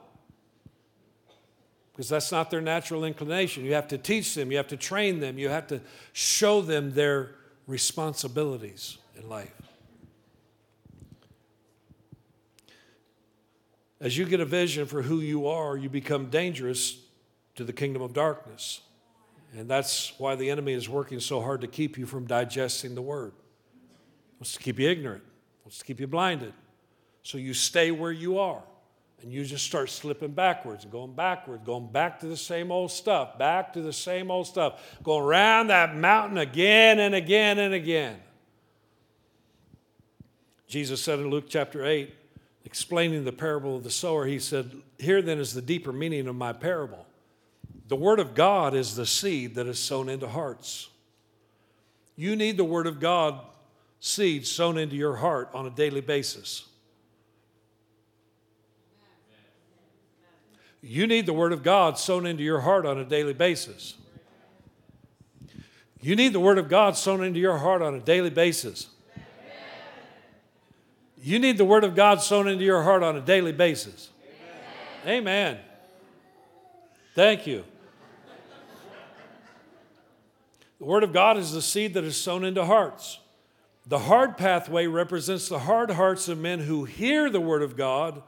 Because 1.92 2.10
that's 2.10 2.32
not 2.32 2.50
their 2.50 2.62
natural 2.62 3.06
inclination. 3.06 3.64
You 3.64 3.74
have 3.74 3.88
to 3.90 3.98
teach 3.98 4.34
them, 4.34 4.52
you 4.52 4.58
have 4.58 4.68
to 4.68 4.78
train 4.78 5.20
them, 5.20 5.38
you 5.38 5.50
have 5.50 5.68
to 5.68 5.82
show 6.14 6.62
them 6.62 6.94
their 6.94 7.36
responsibilities 7.68 8.98
in 9.16 9.30
life. 9.30 9.54
As 14.00 14.18
you 14.18 14.26
get 14.26 14.40
a 14.40 14.46
vision 14.46 14.86
for 14.86 15.02
who 15.02 15.20
you 15.20 15.48
are, 15.48 15.76
you 15.76 15.90
become 15.90 16.30
dangerous 16.30 17.00
to 17.56 17.64
the 17.64 17.74
kingdom 17.74 18.02
of 18.02 18.14
darkness. 18.14 18.82
And 19.58 19.70
that's 19.70 20.14
why 20.20 20.36
the 20.36 20.50
enemy 20.50 20.74
is 20.74 20.88
working 20.88 21.20
so 21.20 21.42
hard 21.42 21.62
to 21.62 21.68
keep 21.68 21.98
you 21.98 22.06
from 22.06 22.28
digesting 22.28 22.96
the 22.96 23.02
word. 23.02 23.34
Wants 24.40 24.54
to 24.54 24.60
keep 24.60 24.80
you 24.80 24.90
ignorant, 24.90 25.24
wants 25.64 25.80
to 25.80 25.86
keep 25.86 26.00
you 26.00 26.08
blinded. 26.08 26.54
So 27.24 27.38
you 27.38 27.54
stay 27.54 27.92
where 27.92 28.12
you 28.12 28.40
are 28.40 28.62
and 29.22 29.32
you 29.32 29.44
just 29.44 29.66
start 29.66 29.90
slipping 29.90 30.32
backwards 30.32 30.84
and 30.84 30.92
going 30.92 31.14
backwards, 31.14 31.64
going 31.66 31.92
back 31.92 32.20
to 32.20 32.28
the 32.28 32.38
same 32.38 32.72
old 32.72 32.92
stuff, 32.92 33.38
back 33.40 33.74
to 33.74 33.82
the 33.82 33.92
same 33.92 34.30
old 34.30 34.46
stuff, 34.46 34.80
going 35.02 35.24
around 35.24 35.68
that 35.68 35.96
mountain 35.96 36.38
again 36.38 37.00
and 37.00 37.16
again 37.16 37.58
and 37.58 37.74
again. 37.74 38.18
Jesus 40.68 41.02
said 41.02 41.20
in 41.20 41.30
Luke 41.30 41.46
chapter 41.50 41.84
8, 41.84 42.14
explaining 42.67 43.23
the 43.23 43.32
parable 43.32 43.77
of 43.77 43.86
the 43.86 43.89
sower, 43.89 44.25
he 44.25 44.39
said, 44.39 44.69
Here 44.99 45.21
then 45.21 45.39
is 45.39 45.53
the 45.53 45.62
deeper 45.62 45.93
meaning 45.93 46.27
of 46.27 46.36
my 46.36 46.51
parable. 46.51 47.06
The 47.88 47.95
Word 47.95 48.19
of 48.19 48.36
God 48.36 48.75
is 48.75 48.93
the 48.93 49.06
seed 49.06 49.56
that 49.56 49.67
is 49.67 49.80
sown 49.80 50.10
into 50.10 50.27
hearts. 50.27 50.89
You 52.17 52.36
need 52.36 52.58
the 52.58 52.65
Word 52.65 52.86
of 52.86 52.99
God 52.99 53.39
seed 54.01 54.45
sown 54.45 54.77
into 54.77 54.97
your 54.97 55.15
heart 55.15 55.49
on 55.53 55.65
a 55.65 55.69
daily 55.69 56.01
basis. 56.01 56.65
You 60.82 61.08
need 61.08 61.25
the 61.25 61.32
Word 61.32 61.53
of 61.53 61.63
God 61.63 61.97
sown 61.97 62.25
into 62.25 62.43
your 62.43 62.60
heart 62.60 62.86
on 62.86 62.97
a 62.97 63.06
daily 63.06 63.34
basis. 63.34 63.95
You 66.01 66.17
need 66.17 66.34
the 66.34 66.41
Word 66.41 66.58
of 66.58 66.67
God 66.67 66.97
sown 66.97 67.23
into 67.23 67.39
your 67.39 67.60
heart 67.60 67.82
on 67.82 67.95
a 67.95 68.01
daily 68.01 68.30
basis. 68.30 68.88
You 71.21 71.39
need 71.39 71.58
the 71.58 71.65
Word 71.65 71.84
of 71.84 71.95
God 71.95 72.21
sown 72.21 72.47
into 72.47 72.63
your 72.63 72.84
heart 72.84 73.03
on 73.03 73.15
a 73.15 73.21
daily 73.21 73.51
basis. 73.51 74.10
Amen. 75.06 75.17
Amen. 75.17 75.58
Thank 77.15 77.47
you. 77.47 77.63
The 80.80 80.86
Word 80.86 81.03
of 81.03 81.12
God 81.12 81.38
is 81.38 81.51
the 81.51 81.62
seed 81.62 81.95
that 81.95 82.03
is 82.03 82.15
sown 82.15 82.45
into 82.45 82.63
hearts. 82.65 83.19
The 83.88 83.99
hard 83.99 84.38
pathway 84.38 84.86
represents 84.86 85.49
the 85.49 85.60
hard 85.60 85.91
hearts 85.91 86.27
of 86.27 86.38
men 86.38 86.60
who 86.60 86.86
hear 86.86 87.30
the 87.30 87.41
Word 87.41 87.63
of 87.63 87.75
God 87.75 88.21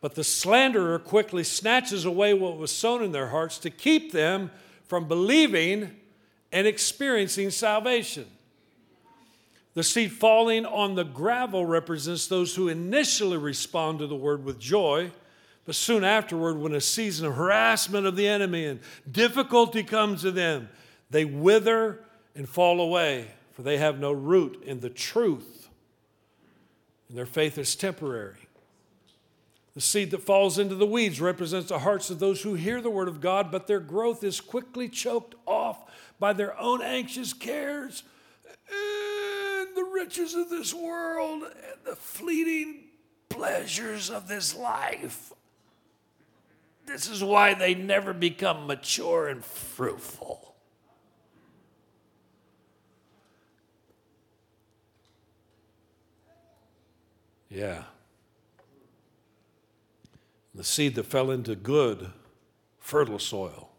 but 0.00 0.14
the 0.14 0.24
slanderer 0.24 0.98
quickly 0.98 1.44
snatches 1.44 2.04
away 2.04 2.32
what 2.32 2.56
was 2.56 2.72
sown 2.72 3.02
in 3.02 3.12
their 3.12 3.28
hearts 3.28 3.58
to 3.58 3.70
keep 3.70 4.12
them 4.12 4.50
from 4.84 5.06
believing 5.06 5.94
and 6.52 6.66
experiencing 6.66 7.50
salvation. 7.50 8.26
The 9.74 9.84
seed 9.84 10.12
falling 10.12 10.66
on 10.66 10.96
the 10.96 11.04
gravel 11.04 11.64
represents 11.64 12.26
those 12.26 12.56
who 12.56 12.68
initially 12.68 13.36
respond 13.36 14.00
to 14.00 14.06
the 14.06 14.16
word 14.16 14.44
with 14.44 14.58
joy, 14.58 15.12
but 15.64 15.74
soon 15.76 16.02
afterward, 16.02 16.58
when 16.58 16.74
a 16.74 16.80
season 16.80 17.26
of 17.26 17.36
harassment 17.36 18.06
of 18.06 18.16
the 18.16 18.26
enemy 18.26 18.64
and 18.66 18.80
difficulty 19.10 19.84
comes 19.84 20.22
to 20.22 20.32
them, 20.32 20.68
they 21.10 21.24
wither 21.24 22.00
and 22.34 22.48
fall 22.48 22.80
away, 22.80 23.28
for 23.52 23.62
they 23.62 23.76
have 23.76 24.00
no 24.00 24.10
root 24.10 24.62
in 24.64 24.80
the 24.80 24.90
truth, 24.90 25.68
and 27.08 27.16
their 27.16 27.26
faith 27.26 27.56
is 27.56 27.76
temporary. 27.76 28.36
The 29.74 29.80
seed 29.80 30.10
that 30.10 30.22
falls 30.22 30.58
into 30.58 30.74
the 30.74 30.86
weeds 30.86 31.20
represents 31.20 31.68
the 31.68 31.78
hearts 31.78 32.10
of 32.10 32.18
those 32.18 32.42
who 32.42 32.54
hear 32.54 32.80
the 32.80 32.90
word 32.90 33.06
of 33.06 33.20
God, 33.20 33.52
but 33.52 33.68
their 33.68 33.78
growth 33.78 34.24
is 34.24 34.40
quickly 34.40 34.88
choked 34.88 35.36
off 35.46 35.78
by 36.18 36.32
their 36.32 36.58
own 36.58 36.82
anxious 36.82 37.32
cares 37.32 38.02
riches 40.00 40.34
of 40.34 40.48
this 40.48 40.72
world 40.72 41.42
and 41.42 41.84
the 41.84 41.94
fleeting 41.94 42.84
pleasures 43.28 44.10
of 44.10 44.28
this 44.28 44.56
life. 44.56 45.32
This 46.86 47.08
is 47.08 47.22
why 47.22 47.54
they 47.54 47.74
never 47.74 48.12
become 48.12 48.66
mature 48.66 49.28
and 49.28 49.44
fruitful. 49.44 50.54
Yeah. 57.50 57.82
The 60.54 60.64
seed 60.64 60.94
that 60.94 61.04
fell 61.04 61.30
into 61.30 61.54
good, 61.54 62.10
fertile 62.78 63.18
soil 63.18 63.70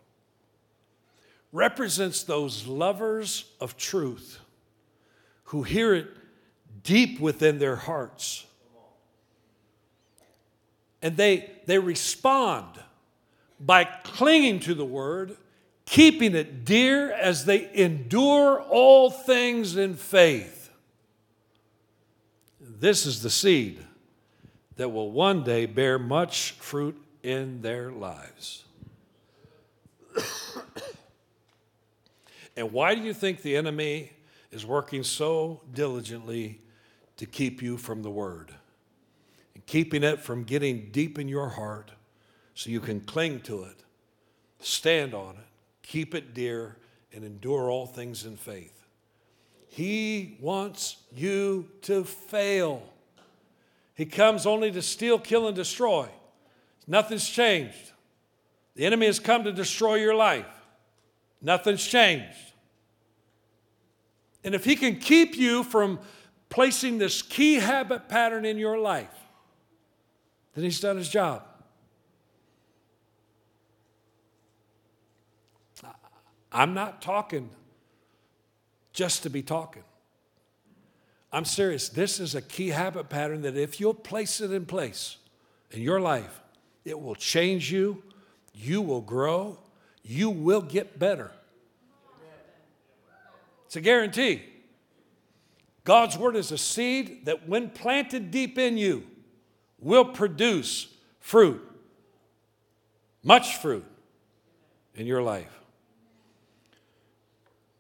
represents 1.52 2.24
those 2.24 2.68
lovers 2.68 3.46
of 3.60 3.76
truth 3.76 4.40
who 5.52 5.64
hear 5.64 5.94
it 5.94 6.08
deep 6.82 7.20
within 7.20 7.60
their 7.60 7.76
hearts. 7.76 8.46
And 11.02 11.18
they, 11.18 11.52
they 11.66 11.78
respond 11.78 12.80
by 13.60 13.84
clinging 13.84 14.62
to 14.62 14.74
the 14.74 14.86
word, 14.86 15.36
keeping 15.84 16.36
it 16.36 16.64
dear 16.64 17.12
as 17.12 17.44
they 17.44 17.70
endure 17.74 18.62
all 18.62 19.12
things 19.12 19.76
in 19.76 19.96
faith. 19.96 20.70
This 22.62 23.06
is 23.06 23.22
the 23.22 23.30
seed 23.30 23.78
that 24.78 24.88
will 24.88 25.12
one 25.12 25.44
day 25.44 25.66
bear 25.66 26.00
much 26.00 26.52
fruit 26.52 26.96
in 27.24 27.62
their 27.62 27.92
lives. 27.92 28.64
and 32.56 32.72
why 32.72 32.96
do 32.96 33.02
you 33.02 33.14
think 33.14 33.42
the 33.42 33.58
enemy 33.58 34.12
is 34.52 34.66
working 34.66 35.04
so 35.04 35.62
diligently 35.74 36.60
to 37.18 37.26
keep 37.26 37.62
you 37.62 37.78
from 37.78 38.04
the 38.04 38.10
word? 38.10 38.54
And 39.56 39.66
keeping 39.66 40.04
it 40.04 40.20
from 40.20 40.44
getting 40.44 40.90
deep 40.92 41.18
in 41.18 41.28
your 41.28 41.50
heart 41.50 41.92
so 42.54 42.70
you 42.70 42.80
can 42.80 43.02
cling 43.02 43.42
to 43.42 43.64
it, 43.64 43.84
stand 44.60 45.14
on 45.14 45.36
it, 45.36 45.48
keep 45.84 46.14
it 46.14 46.34
dear, 46.34 46.78
and 47.14 47.24
endure 47.24 47.70
all 47.70 47.86
things 47.86 48.26
in 48.26 48.38
faith. 48.38 48.86
He 49.68 50.38
wants 50.42 50.98
you 51.16 51.70
to 51.84 52.04
fail. 52.04 52.84
He 53.94 54.06
comes 54.06 54.46
only 54.46 54.72
to 54.72 54.82
steal, 54.82 55.18
kill, 55.18 55.48
and 55.48 55.56
destroy. 55.56 56.10
Nothing's 56.88 57.30
changed. 57.30 57.92
The 58.76 58.86
enemy 58.86 59.06
has 59.06 59.20
come 59.20 59.44
to 59.44 59.54
destroy 59.54 59.96
your 59.96 60.16
life. 60.16 60.46
Nothing's 61.42 61.86
changed. 61.86 62.51
And 64.44 64.56
if 64.56 64.66
he 64.66 64.76
can 64.76 64.98
keep 64.98 65.36
you 65.36 65.64
from 65.64 66.00
placing 66.50 66.98
this 66.98 67.22
key 67.22 67.56
habit 67.56 68.10
pattern 68.10 68.46
in 68.46 68.58
your 68.58 68.78
life, 68.78 69.14
then 70.54 70.64
he's 70.64 70.80
done 70.80 70.98
his 70.98 71.10
job. 71.10 71.44
I'm 76.52 76.74
not 76.74 77.02
talking 77.02 77.50
just 78.92 79.24
to 79.24 79.30
be 79.30 79.42
talking. 79.42 79.84
I'm 81.32 81.46
serious. 81.46 81.88
This 81.88 82.20
is 82.20 82.36
a 82.36 82.42
key 82.42 82.70
habit 82.70 83.10
pattern 83.10 83.42
that 83.44 83.56
if 83.56 83.80
you'll 83.80 83.94
place 83.94 84.42
it 84.42 84.52
in 84.52 84.66
place 84.66 85.18
in 85.72 85.82
your 85.82 86.02
life, 86.02 86.42
it 86.84 87.00
will 87.00 87.16
change 87.16 87.72
you, 87.72 88.04
you 88.54 88.82
will 88.82 89.02
grow, 89.02 89.60
you 90.04 90.30
will 90.30 90.62
get 90.62 91.00
better. 91.00 91.32
It's 93.72 93.78
a 93.78 93.80
guarantee. 93.80 94.42
God's 95.86 96.18
word 96.18 96.36
is 96.36 96.52
a 96.52 96.58
seed 96.58 97.26
that, 97.26 97.48
when 97.48 97.70
planted 97.70 98.30
deep 98.30 98.58
in 98.58 98.78
you, 98.78 99.08
will 99.80 100.04
produce 100.04 100.94
fruit, 101.22 101.62
much 103.24 103.56
fruit 103.60 103.86
in 104.94 105.08
your 105.08 105.22
life. 105.22 105.58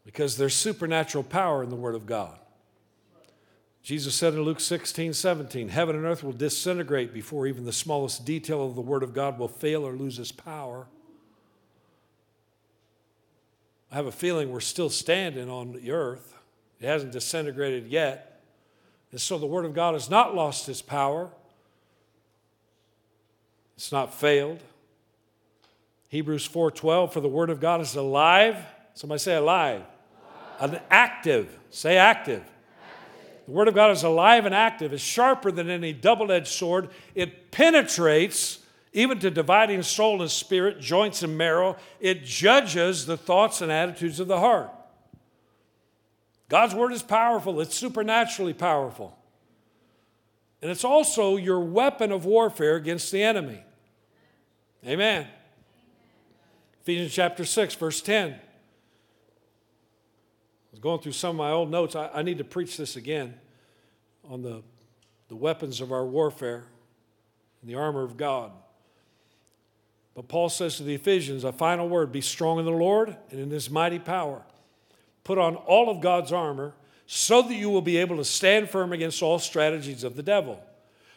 Because 0.05 0.37
there's 0.37 0.55
supernatural 0.55 1.25
power 1.25 1.61
in 1.61 1.69
the 1.69 1.75
Word 1.75 1.95
of 1.95 2.05
God. 2.05 2.39
Jesus 3.83 4.15
said 4.15 4.33
in 4.33 4.43
Luke 4.43 4.61
16, 4.61 5.11
17, 5.11 5.67
Heaven 5.67 5.97
and 5.97 6.05
earth 6.05 6.23
will 6.23 6.31
disintegrate 6.31 7.13
before 7.13 7.47
even 7.47 7.65
the 7.65 7.73
smallest 7.73 8.23
detail 8.23 8.65
of 8.65 8.75
the 8.75 8.81
Word 8.81 9.03
of 9.03 9.13
God 9.13 9.37
will 9.37 9.49
fail 9.49 9.85
or 9.85 9.91
lose 9.91 10.19
its 10.19 10.31
power. 10.31 10.87
I 13.91 13.95
have 13.95 14.05
a 14.05 14.11
feeling 14.11 14.51
we're 14.51 14.61
still 14.61 14.89
standing 14.89 15.49
on 15.49 15.73
the 15.73 15.91
earth. 15.91 16.33
It 16.79 16.87
hasn't 16.87 17.11
disintegrated 17.11 17.87
yet. 17.87 18.41
And 19.11 19.19
so 19.19 19.37
the 19.37 19.45
Word 19.45 19.65
of 19.65 19.73
God 19.73 19.93
has 19.93 20.09
not 20.09 20.33
lost 20.33 20.69
its 20.69 20.81
power, 20.81 21.29
it's 23.75 23.91
not 23.91 24.13
failed. 24.13 24.61
Hebrews 26.09 26.45
4:12 26.45 27.13
for 27.13 27.21
the 27.21 27.29
word 27.29 27.49
of 27.49 27.61
God 27.61 27.79
is 27.79 27.95
alive. 27.95 28.57
Somebody 28.93 29.19
say 29.19 29.35
alive. 29.35 29.81
alive. 30.59 30.73
An 30.73 30.81
active. 30.89 31.57
Say 31.69 31.95
active. 31.95 32.43
The 33.45 33.51
Word 33.51 33.69
of 33.69 33.73
God 33.73 33.91
is 33.91 34.03
alive 34.03 34.45
and 34.45 34.53
active, 34.53 34.93
is 34.93 35.01
sharper 35.01 35.51
than 35.51 35.69
any 35.69 35.93
double 35.93 36.31
edged 36.31 36.49
sword. 36.49 36.89
It 37.15 37.49
penetrates 37.49 38.59
even 38.93 39.19
to 39.19 39.31
dividing 39.31 39.83
soul 39.83 40.21
and 40.21 40.29
spirit, 40.29 40.79
joints 40.79 41.23
and 41.23 41.37
marrow. 41.37 41.77
It 41.99 42.23
judges 42.23 43.05
the 43.05 43.17
thoughts 43.17 43.61
and 43.61 43.71
attitudes 43.71 44.19
of 44.19 44.27
the 44.27 44.39
heart. 44.39 44.69
God's 46.49 46.75
Word 46.75 46.91
is 46.91 47.01
powerful, 47.01 47.61
it's 47.61 47.75
supernaturally 47.75 48.53
powerful. 48.53 49.17
And 50.61 50.69
it's 50.69 50.83
also 50.83 51.37
your 51.37 51.59
weapon 51.59 52.11
of 52.11 52.25
warfare 52.25 52.75
against 52.75 53.11
the 53.11 53.23
enemy. 53.23 53.63
Amen. 54.85 55.27
Ephesians 56.81 57.13
chapter 57.13 57.45
6, 57.45 57.75
verse 57.75 58.01
10. 58.01 58.33
I 58.33 58.37
was 60.71 60.79
going 60.79 60.99
through 60.99 61.13
some 61.13 61.31
of 61.31 61.35
my 61.37 61.51
old 61.51 61.71
notes. 61.71 61.95
I, 61.95 62.09
I 62.13 62.21
need 62.21 62.37
to 62.37 62.43
preach 62.43 62.77
this 62.77 62.95
again 62.95 63.33
on 64.29 64.41
the, 64.41 64.61
the 65.29 65.35
weapons 65.35 65.81
of 65.81 65.91
our 65.91 66.05
warfare 66.05 66.65
and 67.61 67.69
the 67.69 67.75
armor 67.75 68.03
of 68.03 68.17
God. 68.17 68.51
But 70.13 70.27
Paul 70.27 70.49
says 70.49 70.77
to 70.77 70.83
the 70.83 70.95
Ephesians, 70.95 71.43
a 71.43 71.53
final 71.53 71.87
word 71.87 72.11
be 72.11 72.21
strong 72.21 72.59
in 72.59 72.65
the 72.65 72.71
Lord 72.71 73.15
and 73.29 73.39
in 73.39 73.49
his 73.49 73.69
mighty 73.69 73.99
power. 73.99 74.41
Put 75.23 75.37
on 75.37 75.55
all 75.55 75.89
of 75.89 76.01
God's 76.01 76.31
armor 76.33 76.73
so 77.05 77.41
that 77.41 77.53
you 77.53 77.69
will 77.69 77.81
be 77.81 77.97
able 77.97 78.17
to 78.17 78.25
stand 78.25 78.69
firm 78.69 78.91
against 78.91 79.21
all 79.21 79.39
strategies 79.39 80.03
of 80.03 80.15
the 80.15 80.23
devil. 80.23 80.61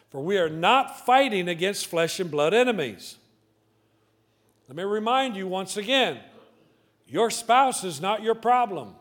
For 0.09 0.21
we 0.21 0.37
are 0.37 0.49
not 0.49 1.05
fighting 1.05 1.49
against 1.49 1.87
flesh 1.87 2.19
and 2.19 2.31
blood 2.31 2.53
enemies. 2.53 3.17
Let 4.67 4.77
me 4.77 4.83
remind 4.83 5.35
you 5.35 5.47
once 5.47 5.77
again 5.77 6.19
your 7.07 7.29
spouse 7.29 7.83
is 7.83 8.01
not 8.01 8.23
your 8.23 8.35
problem. 8.35 8.95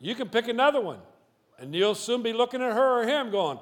You 0.00 0.14
can 0.14 0.28
pick 0.28 0.48
another 0.48 0.80
one, 0.80 1.00
and 1.58 1.74
you'll 1.74 1.94
soon 1.94 2.22
be 2.22 2.32
looking 2.32 2.62
at 2.62 2.72
her 2.72 3.02
or 3.02 3.06
him 3.06 3.30
going, 3.30 3.58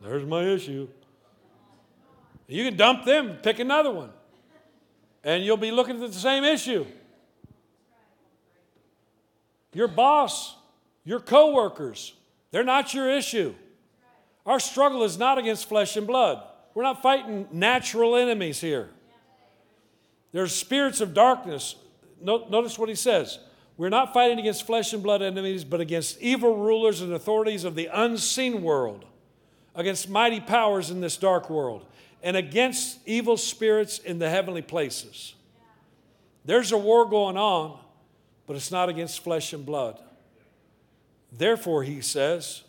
There's 0.00 0.24
my 0.26 0.44
issue. 0.44 0.88
You 2.46 2.64
can 2.64 2.76
dump 2.76 3.04
them, 3.04 3.38
pick 3.42 3.58
another 3.58 3.90
one, 3.90 4.10
and 5.22 5.44
you'll 5.44 5.56
be 5.56 5.70
looking 5.70 6.02
at 6.02 6.12
the 6.12 6.18
same 6.18 6.42
issue. 6.42 6.84
Your 9.72 9.88
boss, 9.88 10.56
your 11.04 11.20
coworkers, 11.20 12.14
they're 12.50 12.64
not 12.64 12.92
your 12.92 13.08
issue. 13.08 13.54
Our 14.44 14.58
struggle 14.58 15.04
is 15.04 15.16
not 15.18 15.38
against 15.38 15.68
flesh 15.68 15.96
and 15.96 16.06
blood. 16.06 16.42
We're 16.74 16.82
not 16.82 17.02
fighting 17.02 17.46
natural 17.52 18.16
enemies 18.16 18.60
here. 18.60 18.88
There's 20.32 20.54
spirits 20.54 21.00
of 21.00 21.14
darkness. 21.14 21.76
Notice 22.20 22.78
what 22.78 22.88
he 22.88 22.94
says. 22.94 23.38
We're 23.76 23.90
not 23.90 24.12
fighting 24.12 24.38
against 24.38 24.66
flesh 24.66 24.92
and 24.92 25.02
blood 25.02 25.22
enemies, 25.22 25.62
but 25.62 25.80
against 25.80 26.20
evil 26.20 26.56
rulers 26.56 27.00
and 27.00 27.12
authorities 27.12 27.64
of 27.64 27.74
the 27.74 27.88
unseen 27.92 28.62
world, 28.62 29.04
against 29.74 30.08
mighty 30.08 30.40
powers 30.40 30.90
in 30.90 31.00
this 31.00 31.16
dark 31.16 31.48
world, 31.48 31.86
and 32.22 32.36
against 32.36 32.98
evil 33.06 33.36
spirits 33.36 33.98
in 33.98 34.18
the 34.18 34.28
heavenly 34.28 34.62
places. 34.62 35.34
There's 36.44 36.72
a 36.72 36.78
war 36.78 37.06
going 37.06 37.36
on, 37.36 37.78
but 38.46 38.56
it's 38.56 38.70
not 38.70 38.88
against 38.88 39.22
flesh 39.22 39.52
and 39.52 39.64
blood. 39.64 40.00
Therefore, 41.32 41.82
he 41.82 42.00
says, 42.00 42.62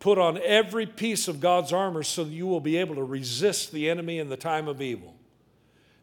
put 0.00 0.18
on 0.18 0.38
every 0.38 0.86
piece 0.86 1.28
of 1.28 1.38
God's 1.40 1.72
armor 1.72 2.02
so 2.02 2.24
that 2.24 2.32
you 2.32 2.46
will 2.46 2.60
be 2.60 2.76
able 2.76 2.94
to 2.94 3.04
resist 3.04 3.70
the 3.70 3.90
enemy 3.90 4.18
in 4.18 4.28
the 4.28 4.36
time 4.36 4.66
of 4.66 4.80
evil. 4.80 5.14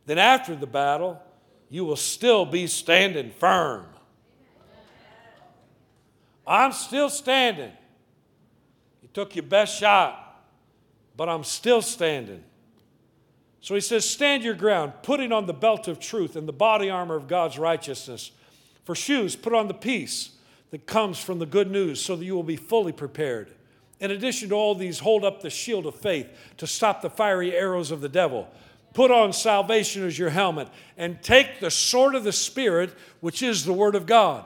Then, 0.05 0.17
after 0.17 0.55
the 0.55 0.67
battle, 0.67 1.21
you 1.69 1.85
will 1.85 1.95
still 1.95 2.45
be 2.45 2.67
standing 2.67 3.31
firm. 3.31 3.85
I'm 6.47 6.71
still 6.71 7.09
standing. 7.09 7.71
You 9.09 9.13
took 9.13 9.35
your 9.35 9.43
best 9.43 9.77
shot, 9.77 10.43
but 11.17 11.29
I'm 11.29 11.43
still 11.43 11.81
standing. 11.81 12.43
So 13.61 13.75
he 13.75 13.81
says, 13.81 14.09
Stand 14.09 14.43
your 14.43 14.53
ground, 14.53 14.93
putting 15.03 15.31
on 15.31 15.45
the 15.45 15.53
belt 15.53 15.87
of 15.87 15.99
truth 15.99 16.35
and 16.35 16.47
the 16.47 16.53
body 16.53 16.89
armor 16.89 17.15
of 17.15 17.27
God's 17.27 17.59
righteousness. 17.59 18.31
For 18.85 18.95
shoes, 18.95 19.35
put 19.35 19.53
on 19.53 19.67
the 19.67 19.73
peace 19.73 20.31
that 20.71 20.85
comes 20.85 21.19
from 21.19 21.39
the 21.39 21.45
good 21.45 21.69
news 21.69 22.01
so 22.01 22.15
that 22.15 22.25
you 22.25 22.35
will 22.35 22.43
be 22.43 22.55
fully 22.55 22.91
prepared. 22.91 23.51
In 23.99 24.11
addition 24.11 24.49
to 24.49 24.55
all 24.55 24.75
these, 24.75 24.99
hold 24.99 25.25
up 25.25 25.41
the 25.41 25.49
shield 25.49 25.85
of 25.85 25.95
faith 25.95 26.27
to 26.57 26.65
stop 26.65 27.01
the 27.01 27.09
fiery 27.09 27.53
arrows 27.53 27.91
of 27.91 28.01
the 28.01 28.09
devil. 28.09 28.47
Put 28.93 29.11
on 29.11 29.33
salvation 29.33 30.05
as 30.05 30.17
your 30.17 30.29
helmet 30.29 30.69
and 30.97 31.21
take 31.21 31.59
the 31.59 31.69
sword 31.69 32.15
of 32.15 32.23
the 32.23 32.31
Spirit, 32.31 32.91
which 33.19 33.43
is 33.43 33.65
the 33.65 33.73
Word 33.73 33.95
of 33.95 34.05
God. 34.05 34.45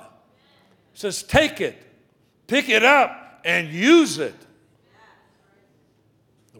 It 0.94 1.00
says, 1.00 1.24
Take 1.24 1.62
it 1.62 1.78
Pick 2.48 2.70
it 2.70 2.84
up 2.84 3.42
and 3.44 3.70
use 3.70 4.18
it. 4.20 4.36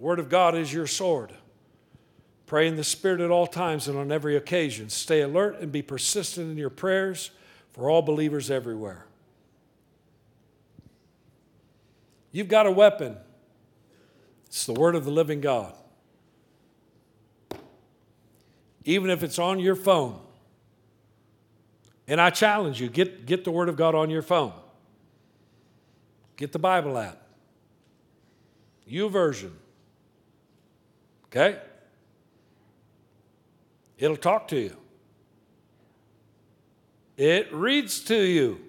Word 0.04 0.20
of 0.20 0.28
God 0.28 0.54
is 0.54 0.74
your 0.74 0.86
sword. 0.86 1.32
Pray 2.46 2.68
in 2.68 2.76
the 2.76 2.84
Spirit 2.84 3.22
at 3.22 3.32
all 3.32 3.48
times 3.48 3.88
and 3.88 3.98
on 3.98 4.12
every 4.12 4.36
occasion. 4.36 4.90
Stay 4.90 5.22
alert 5.22 5.62
and 5.62 5.72
be 5.72 5.82
persistent 5.82 6.52
in 6.52 6.58
your 6.58 6.70
prayers 6.70 7.32
for 7.72 7.90
all 7.90 8.02
believers 8.02 8.52
everywhere. 8.52 9.06
You've 12.34 12.50
got 12.50 12.66
a 12.66 12.72
weapon. 12.72 13.16
It's 14.48 14.66
the 14.66 14.74
Word 14.74 14.96
of 14.96 15.06
the 15.06 15.10
living 15.10 15.40
God. 15.40 15.74
Even 18.84 19.10
if 19.10 19.24
it's 19.24 19.40
on 19.40 19.58
your 19.58 19.78
phone. 19.78 20.20
And 22.10 22.20
I 22.20 22.30
challenge 22.30 22.82
you 22.82 22.90
get, 22.90 23.26
get 23.26 23.46
the 23.46 23.52
Word 23.52 23.70
of 23.70 23.78
God 23.78 23.96
on 23.96 24.10
your 24.10 24.22
phone. 24.22 24.52
Get 26.36 26.52
the 26.52 26.60
Bible 26.60 26.98
app. 26.98 27.22
YouVersion. 28.86 29.52
Okay? 31.34 31.60
It'll 33.98 34.16
talk 34.16 34.48
to 34.50 34.60
you. 34.60 34.78
It 37.18 37.52
reads 37.52 38.02
to 38.02 38.16
you. 38.16 38.62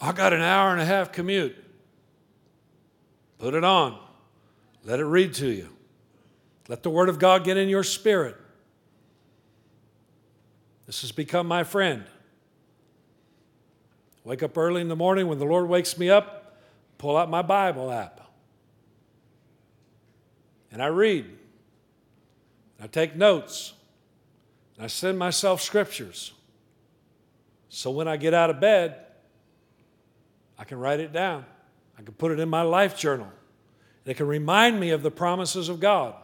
I 0.00 0.10
got 0.10 0.32
an 0.32 0.40
hour 0.40 0.72
and 0.72 0.80
a 0.80 0.84
half 0.84 1.12
commute. 1.12 1.56
Put 3.38 3.54
it 3.54 3.62
on. 3.62 3.98
Let 4.84 4.98
it 4.98 5.04
read 5.04 5.34
to 5.34 5.46
you. 5.46 5.68
Let 6.68 6.82
the 6.82 6.90
Word 6.90 7.08
of 7.08 7.20
God 7.20 7.44
get 7.44 7.56
in 7.56 7.68
your 7.68 7.84
spirit. 7.84 8.36
This 10.86 11.02
has 11.02 11.12
become 11.12 11.46
my 11.46 11.62
friend. 11.62 12.04
Wake 14.24 14.42
up 14.42 14.58
early 14.58 14.80
in 14.80 14.88
the 14.88 14.96
morning 14.96 15.28
when 15.28 15.38
the 15.38 15.44
Lord 15.44 15.68
wakes 15.68 15.96
me 15.96 16.10
up, 16.10 16.58
pull 16.98 17.16
out 17.16 17.30
my 17.30 17.42
Bible 17.42 17.92
app. 17.92 18.25
And 20.72 20.82
I 20.82 20.86
read. 20.86 21.26
I 22.80 22.86
take 22.86 23.16
notes. 23.16 23.72
And 24.76 24.84
I 24.84 24.88
send 24.88 25.18
myself 25.18 25.62
scriptures. 25.62 26.32
So 27.68 27.90
when 27.90 28.08
I 28.08 28.16
get 28.16 28.34
out 28.34 28.50
of 28.50 28.60
bed, 28.60 28.96
I 30.58 30.64
can 30.64 30.78
write 30.78 31.00
it 31.00 31.12
down. 31.12 31.44
I 31.98 32.02
can 32.02 32.14
put 32.14 32.32
it 32.32 32.40
in 32.40 32.48
my 32.48 32.62
life 32.62 32.96
journal. 32.96 33.28
And 34.04 34.10
it 34.12 34.16
can 34.16 34.26
remind 34.26 34.78
me 34.78 34.90
of 34.90 35.02
the 35.02 35.10
promises 35.10 35.68
of 35.68 35.80
God. 35.80 36.14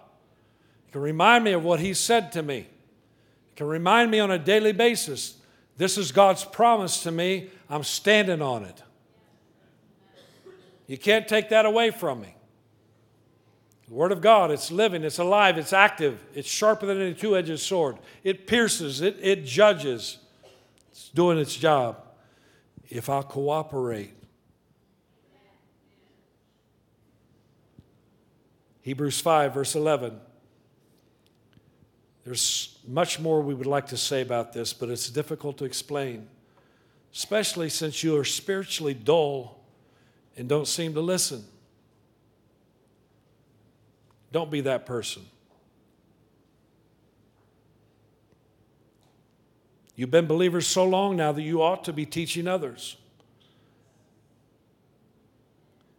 It 0.89 0.93
can 0.93 1.01
remind 1.01 1.45
me 1.45 1.53
of 1.53 1.65
what 1.65 1.81
He 1.81 1.95
said 1.95 2.33
to 2.33 2.43
me. 2.43 2.59
It 2.59 3.57
can 3.57 3.67
remind 3.67 4.11
me 4.11 4.19
on 4.21 4.31
a 4.31 4.39
daily 4.39 4.73
basis 4.73 5.37
this 5.77 5.99
is 5.99 6.13
God's 6.13 6.45
promise 6.45 7.03
to 7.05 7.11
me. 7.11 7.51
I'm 7.69 7.83
standing 7.83 8.43
on 8.43 8.65
it. 8.65 8.83
You 10.87 10.99
can't 10.99 11.27
take 11.27 11.49
that 11.49 11.65
away 11.65 11.91
from 11.91 12.21
me. 12.21 12.35
The 13.93 13.99
Word 13.99 14.13
of 14.13 14.23
God, 14.23 14.51
it's 14.51 14.71
living, 14.73 15.05
it's 15.05 15.19
alive, 15.19 15.59
it's 15.59 15.75
active, 15.75 16.25
it's 16.33 16.49
sharper 16.49 16.87
than 16.87 16.99
any 16.99 17.13
two 17.13 17.37
edged 17.37 17.61
sword. 17.61 17.99
It 18.25 18.47
pierces, 18.47 19.03
it, 19.03 19.19
it 19.21 19.45
judges, 19.45 20.17
it's 20.91 21.11
doing 21.11 21.37
its 21.37 21.55
job. 21.55 22.03
If 22.89 23.11
I'll 23.11 23.23
cooperate, 23.23 24.15
Hebrews 28.81 29.21
5, 29.21 29.53
verse 29.53 29.75
11. 29.75 30.19
There's 32.25 32.79
much 32.89 33.21
more 33.21 33.43
we 33.43 33.53
would 33.53 33.67
like 33.67 33.89
to 33.89 33.99
say 33.99 34.23
about 34.23 34.55
this, 34.55 34.73
but 34.73 34.89
it's 34.89 35.11
difficult 35.11 35.59
to 35.59 35.67
explain, 35.67 36.29
especially 37.13 37.69
since 37.69 38.03
you 38.03 38.17
are 38.17 38.25
spiritually 38.25 38.95
dull 38.95 39.61
and 40.39 40.49
don't 40.49 40.67
seem 40.67 40.95
to 40.95 41.03
listen. 41.03 41.45
Don't 44.33 44.51
be 44.51 44.63
that 44.63 44.87
person. 44.87 45.27
You've 49.95 50.11
been 50.11 50.27
believers 50.27 50.67
so 50.67 50.85
long 50.85 51.17
now 51.17 51.33
that 51.33 51.43
you 51.43 51.63
ought 51.63 51.85
to 51.85 51.93
be 51.93 52.07
teaching 52.07 52.49
others. 52.49 52.97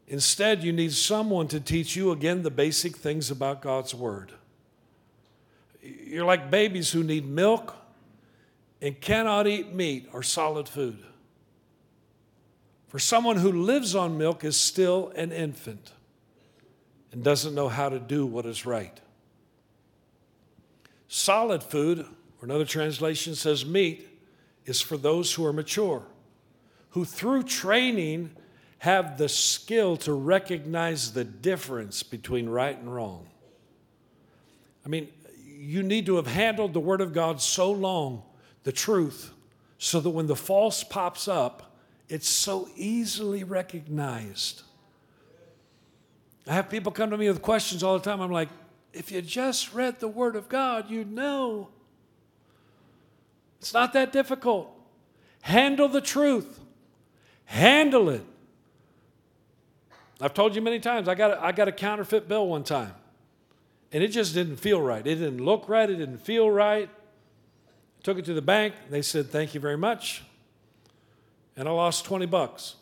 Instead, 0.07 0.63
you 0.63 0.73
need 0.73 0.91
someone 0.91 1.47
to 1.47 1.59
teach 1.59 1.95
you 1.95 2.11
again 2.11 2.41
the 2.41 2.51
basic 2.51 2.97
things 2.97 3.31
about 3.31 3.61
God's 3.61 3.93
Word. 3.95 4.31
You're 5.81 6.25
like 6.25 6.49
babies 6.49 6.91
who 6.91 7.03
need 7.03 7.27
milk 7.27 7.75
and 8.81 8.99
cannot 8.99 9.47
eat 9.47 9.73
meat 9.73 10.09
or 10.11 10.23
solid 10.23 10.67
food. 10.67 11.03
For 12.87 12.99
someone 12.99 13.37
who 13.37 13.51
lives 13.51 13.95
on 13.95 14.17
milk 14.17 14.43
is 14.43 14.57
still 14.57 15.11
an 15.15 15.31
infant 15.31 15.91
and 17.13 17.23
doesn't 17.23 17.55
know 17.55 17.69
how 17.69 17.89
to 17.89 17.99
do 17.99 18.25
what 18.25 18.45
is 18.45 18.65
right. 18.65 18.99
Solid 21.07 21.63
food, 21.63 21.99
or 21.99 22.45
another 22.45 22.65
translation 22.65 23.35
says 23.35 23.65
meat, 23.65 24.09
is 24.65 24.81
for 24.81 24.97
those 24.97 25.33
who 25.33 25.45
are 25.45 25.53
mature, 25.53 26.03
who 26.89 27.05
through 27.05 27.43
training 27.43 28.31
have 28.79 29.17
the 29.17 29.29
skill 29.29 29.95
to 29.95 30.11
recognize 30.11 31.13
the 31.13 31.23
difference 31.23 32.03
between 32.03 32.49
right 32.49 32.77
and 32.77 32.93
wrong. 32.93 33.27
I 34.85 34.89
mean, 34.89 35.07
you 35.45 35.83
need 35.83 36.07
to 36.07 36.15
have 36.15 36.27
handled 36.27 36.73
the 36.73 36.79
Word 36.79 36.99
of 36.99 37.13
God 37.13 37.39
so 37.41 37.71
long, 37.71 38.23
the 38.63 38.71
truth, 38.71 39.31
so 39.77 39.99
that 39.99 40.09
when 40.09 40.27
the 40.27 40.35
false 40.35 40.83
pops 40.83 41.27
up, 41.27 41.77
it's 42.09 42.27
so 42.27 42.67
easily 42.75 43.43
recognized. 43.43 44.63
I 46.47 46.53
have 46.53 46.69
people 46.69 46.91
come 46.91 47.09
to 47.09 47.17
me 47.17 47.27
with 47.27 47.41
questions 47.41 47.83
all 47.83 47.97
the 47.97 48.03
time. 48.03 48.19
I'm 48.21 48.31
like, 48.31 48.49
if 48.91 49.11
you 49.11 49.21
just 49.21 49.73
read 49.73 49.99
the 49.99 50.07
Word 50.07 50.35
of 50.35 50.49
God, 50.49 50.89
you'd 50.89 51.11
know. 51.11 51.69
It's 53.59 53.73
not 53.73 53.93
that 53.93 54.11
difficult. 54.11 54.69
Handle 55.41 55.87
the 55.87 56.01
truth, 56.01 56.59
handle 57.45 58.09
it. 58.09 58.23
I've 60.21 60.33
told 60.33 60.55
you 60.55 60.61
many 60.61 60.79
times, 60.79 61.07
I 61.07 61.15
got 61.15 61.31
a, 61.31 61.43
I 61.43 61.51
got 61.51 61.67
a 61.67 61.71
counterfeit 61.71 62.27
bill 62.29 62.47
one 62.47 62.63
time, 62.63 62.93
and 63.91 64.03
it 64.03 64.09
just 64.09 64.33
didn't 64.33 64.57
feel 64.57 64.81
right. 64.81 65.05
It 65.05 65.15
didn't 65.15 65.43
look 65.43 65.67
right, 65.67 65.89
it 65.89 65.95
didn't 65.95 66.19
feel 66.19 66.49
right. 66.49 66.89
Took 68.03 68.19
it 68.19 68.25
to 68.25 68.33
the 68.33 68.41
bank, 68.41 68.73
they 68.89 69.01
said, 69.01 69.29
Thank 69.29 69.53
you 69.53 69.59
very 69.59 69.77
much. 69.77 70.23
And 71.55 71.67
I 71.67 71.71
lost 71.71 72.05
20 72.05 72.25
bucks. 72.25 72.75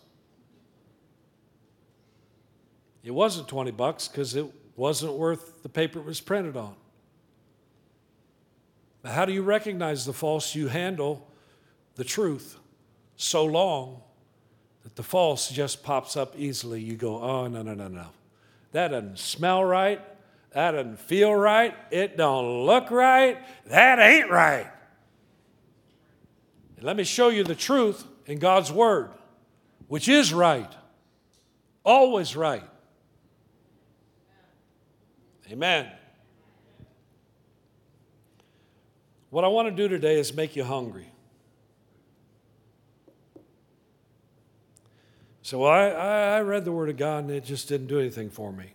It 3.04 3.12
wasn't 3.12 3.48
20 3.48 3.72
bucks 3.72 4.08
because 4.08 4.36
it 4.36 4.46
wasn't 4.76 5.14
worth 5.14 5.64
the 5.64 5.70
paper 5.70 6.00
it 6.00 6.06
was 6.06 6.22
printed 6.22 6.56
on. 6.56 6.76
But 9.02 9.14
how 9.14 9.26
do 9.26 9.34
you 9.34 9.42
recognize 9.42 10.06
the 10.06 10.14
false? 10.14 10.54
You 10.54 10.68
handle 10.68 11.28
the 11.96 12.04
truth 12.04 12.58
so 13.16 13.46
long 13.46 14.02
that 14.84 14.96
the 14.96 15.04
false 15.04 15.50
just 15.50 15.84
pops 15.84 16.16
up 16.16 16.36
easily. 16.38 16.82
You 16.82 16.96
go, 16.96 17.22
oh, 17.22 17.48
no, 17.48 17.62
no, 17.62 17.74
no, 17.74 17.88
no. 17.88 18.08
That 18.72 18.90
doesn't 18.90 19.20
smell 19.20 19.64
right. 19.64 20.02
That 20.52 20.72
doesn't 20.72 21.00
feel 21.00 21.34
right. 21.34 21.76
It 21.92 22.18
don't 22.18 22.66
look 22.66 22.92
right. 22.92 23.38
That 23.68 24.00
ain't 24.00 24.30
right. 24.30 24.68
And 26.78 26.86
let 26.86 26.96
me 26.96 27.04
show 27.04 27.30
you 27.30 27.44
the 27.44 27.56
truth 27.56 28.06
in 28.26 28.40
God's 28.40 28.72
Word, 28.72 29.12
which 29.88 30.08
is 30.08 30.34
right, 30.34 30.72
always 31.84 32.36
right. 32.36 32.64
Amen. 35.52 35.92
What 39.32 39.44
I 39.44 39.50
want 39.50 39.68
to 39.68 39.76
do 39.76 39.90
today 39.90 40.18
is 40.18 40.34
make 40.34 40.56
you 40.56 40.64
hungry. 40.64 41.08
So 45.42 45.66
I, 45.66 45.90
I 45.90 46.42
read 46.42 46.64
the 46.64 46.72
Word 46.72 46.88
of 46.88 46.96
God 46.96 47.26
and 47.26 47.32
it 47.32 47.44
just 47.44 47.68
didn't 47.68 47.88
do 47.88 48.00
anything 48.00 48.30
for 48.30 48.54
me. 48.54 48.74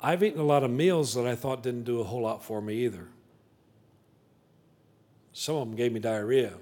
I've 0.00 0.22
eaten 0.22 0.38
a 0.38 0.44
lot 0.44 0.62
of 0.62 0.70
meals 0.70 1.14
that 1.14 1.26
I 1.26 1.34
thought 1.34 1.64
didn't 1.64 1.82
do 1.82 2.00
a 2.00 2.04
whole 2.04 2.22
lot 2.22 2.44
for 2.44 2.62
me 2.62 2.74
either. 2.84 3.08
Some 5.32 5.56
of 5.56 5.68
them 5.68 5.76
gave 5.76 5.92
me 5.92 5.98
diarrhea. 5.98 6.52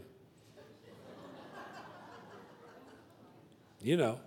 you 3.82 3.98
know. 3.98 4.20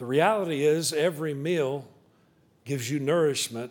The 0.00 0.06
reality 0.06 0.64
is, 0.64 0.94
every 0.94 1.34
meal 1.34 1.86
gives 2.64 2.90
you 2.90 2.98
nourishment 2.98 3.70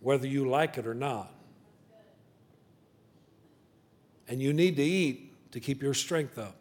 whether 0.00 0.26
you 0.26 0.46
like 0.46 0.76
it 0.76 0.86
or 0.86 0.92
not. 0.92 1.32
And 4.28 4.42
you 4.42 4.52
need 4.52 4.76
to 4.76 4.82
eat 4.82 5.32
to 5.52 5.58
keep 5.58 5.82
your 5.82 5.94
strength 5.94 6.36
up. 6.36 6.54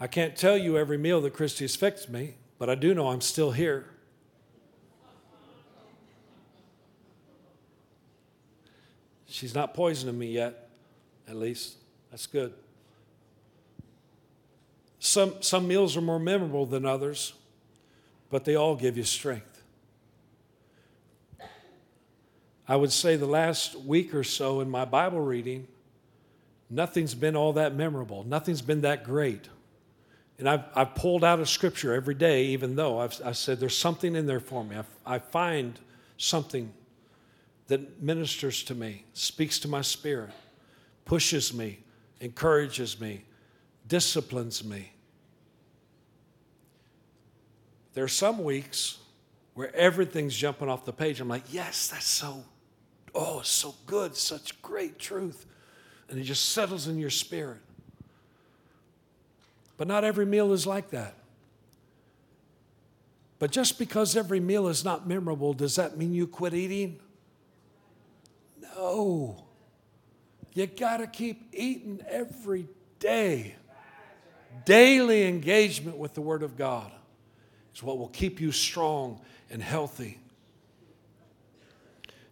I 0.00 0.08
can't 0.08 0.34
tell 0.34 0.58
you 0.58 0.76
every 0.76 0.98
meal 0.98 1.20
that 1.20 1.32
Christy 1.32 1.62
has 1.62 1.76
fixed 1.76 2.10
me, 2.10 2.34
but 2.58 2.68
I 2.68 2.74
do 2.74 2.92
know 2.92 3.06
I'm 3.06 3.20
still 3.20 3.52
here. 3.52 3.86
She's 9.26 9.54
not 9.54 9.74
poisoning 9.74 10.18
me 10.18 10.32
yet, 10.32 10.70
at 11.28 11.36
least. 11.36 11.76
That's 12.10 12.26
good. 12.26 12.52
Some, 15.04 15.42
some 15.42 15.68
meals 15.68 15.98
are 15.98 16.00
more 16.00 16.18
memorable 16.18 16.64
than 16.64 16.86
others, 16.86 17.34
but 18.30 18.46
they 18.46 18.54
all 18.54 18.74
give 18.74 18.96
you 18.96 19.04
strength. 19.04 19.62
I 22.66 22.76
would 22.76 22.90
say 22.90 23.16
the 23.16 23.26
last 23.26 23.78
week 23.78 24.14
or 24.14 24.24
so 24.24 24.62
in 24.62 24.70
my 24.70 24.86
Bible 24.86 25.20
reading, 25.20 25.68
nothing's 26.70 27.14
been 27.14 27.36
all 27.36 27.52
that 27.52 27.74
memorable. 27.74 28.24
Nothing's 28.24 28.62
been 28.62 28.80
that 28.80 29.04
great. 29.04 29.46
And 30.38 30.48
I've, 30.48 30.64
I've 30.74 30.94
pulled 30.94 31.22
out 31.22 31.38
a 31.38 31.44
scripture 31.44 31.92
every 31.92 32.14
day, 32.14 32.46
even 32.46 32.74
though 32.74 32.98
I've, 32.98 33.20
I 33.22 33.32
said 33.32 33.60
there's 33.60 33.76
something 33.76 34.16
in 34.16 34.24
there 34.24 34.40
for 34.40 34.64
me. 34.64 34.76
I, 35.04 35.16
I 35.16 35.18
find 35.18 35.78
something 36.16 36.72
that 37.66 38.00
ministers 38.02 38.62
to 38.64 38.74
me, 38.74 39.04
speaks 39.12 39.58
to 39.58 39.68
my 39.68 39.82
spirit, 39.82 40.30
pushes 41.04 41.52
me, 41.52 41.80
encourages 42.22 42.98
me, 42.98 43.24
disciplines 43.86 44.64
me. 44.64 44.92
There 47.94 48.02
are 48.02 48.08
some 48.08 48.42
weeks 48.42 48.98
where 49.54 49.74
everything's 49.74 50.36
jumping 50.36 50.68
off 50.68 50.84
the 50.84 50.92
page. 50.92 51.20
I'm 51.20 51.28
like, 51.28 51.44
yes, 51.50 51.88
that's 51.88 52.06
so, 52.06 52.44
oh, 53.14 53.40
it's 53.40 53.48
so 53.48 53.74
good, 53.86 54.16
such 54.16 54.60
great 54.60 54.98
truth. 54.98 55.46
And 56.08 56.18
it 56.18 56.24
just 56.24 56.50
settles 56.50 56.88
in 56.88 56.98
your 56.98 57.10
spirit. 57.10 57.60
But 59.76 59.88
not 59.88 60.04
every 60.04 60.26
meal 60.26 60.52
is 60.52 60.66
like 60.66 60.90
that. 60.90 61.14
But 63.38 63.50
just 63.50 63.78
because 63.78 64.16
every 64.16 64.40
meal 64.40 64.68
is 64.68 64.84
not 64.84 65.08
memorable, 65.08 65.54
does 65.54 65.76
that 65.76 65.96
mean 65.96 66.14
you 66.14 66.26
quit 66.26 66.54
eating? 66.54 66.98
No. 68.60 69.44
You 70.52 70.66
got 70.66 70.98
to 70.98 71.06
keep 71.06 71.48
eating 71.52 72.00
every 72.08 72.68
day. 72.98 73.54
Daily 74.64 75.26
engagement 75.26 75.96
with 75.96 76.14
the 76.14 76.20
Word 76.20 76.42
of 76.42 76.56
God 76.56 76.90
is 77.74 77.82
what 77.82 77.98
will 77.98 78.08
keep 78.08 78.40
you 78.40 78.52
strong 78.52 79.20
and 79.50 79.62
healthy. 79.62 80.18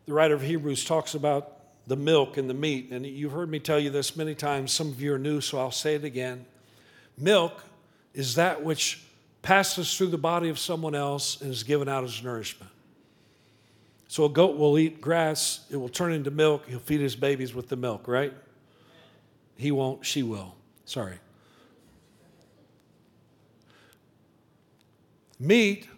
The 0.07 0.13
writer 0.13 0.35
of 0.35 0.43
Hebrews 0.43 0.85
talks 0.85 1.15
about 1.15 1.59
the 1.87 1.97
milk 1.97 2.37
and 2.37 2.49
the 2.49 2.55
meat, 2.55 2.91
and 2.91 3.05
you've 3.05 3.33
heard 3.33 3.51
me 3.51 3.59
tell 3.59 3.79
you 3.79 3.91
this 3.91 4.17
many 4.17 4.35
times. 4.35 4.73
Some 4.73 4.89
of 4.89 5.01
you 5.01 5.15
are 5.15 5.19
new, 5.19 5.41
so 5.41 5.59
I'll 5.59 5.71
say 5.71 5.95
it 5.95 6.05
again. 6.05 6.47
Milk 7.19 7.63
is 8.15 8.37
that 8.37 8.63
which 8.63 9.03
passes 9.43 9.97
through 9.97 10.09
the 10.09 10.19
body 10.19 10.49
of 10.49 10.59
someone 10.59 10.95
else 10.95 11.41
and 11.41 11.51
is 11.51 11.65
given 11.65 11.89
out 11.89 12.05
as 12.05 12.23
nourishment. 12.23 12.71
So 14.07 14.27
a 14.27 14.29
goat 14.29 14.59
will 14.59 14.79
eat 14.79 15.01
grass, 15.01 15.67
it 15.71 15.77
will 15.77 15.89
turn 15.89 16.13
into 16.13 16.31
milk, 16.31 16.69
he'll 16.69 16.79
feed 16.79 17.01
his 17.01 17.17
babies 17.17 17.55
with 17.55 17.69
the 17.69 17.77
milk, 17.77 18.07
right? 18.07 18.35
He 19.57 19.73
won't, 19.73 20.05
she 20.05 20.23
will. 20.23 20.55
Sorry. 20.85 21.19
Meat 25.43 25.89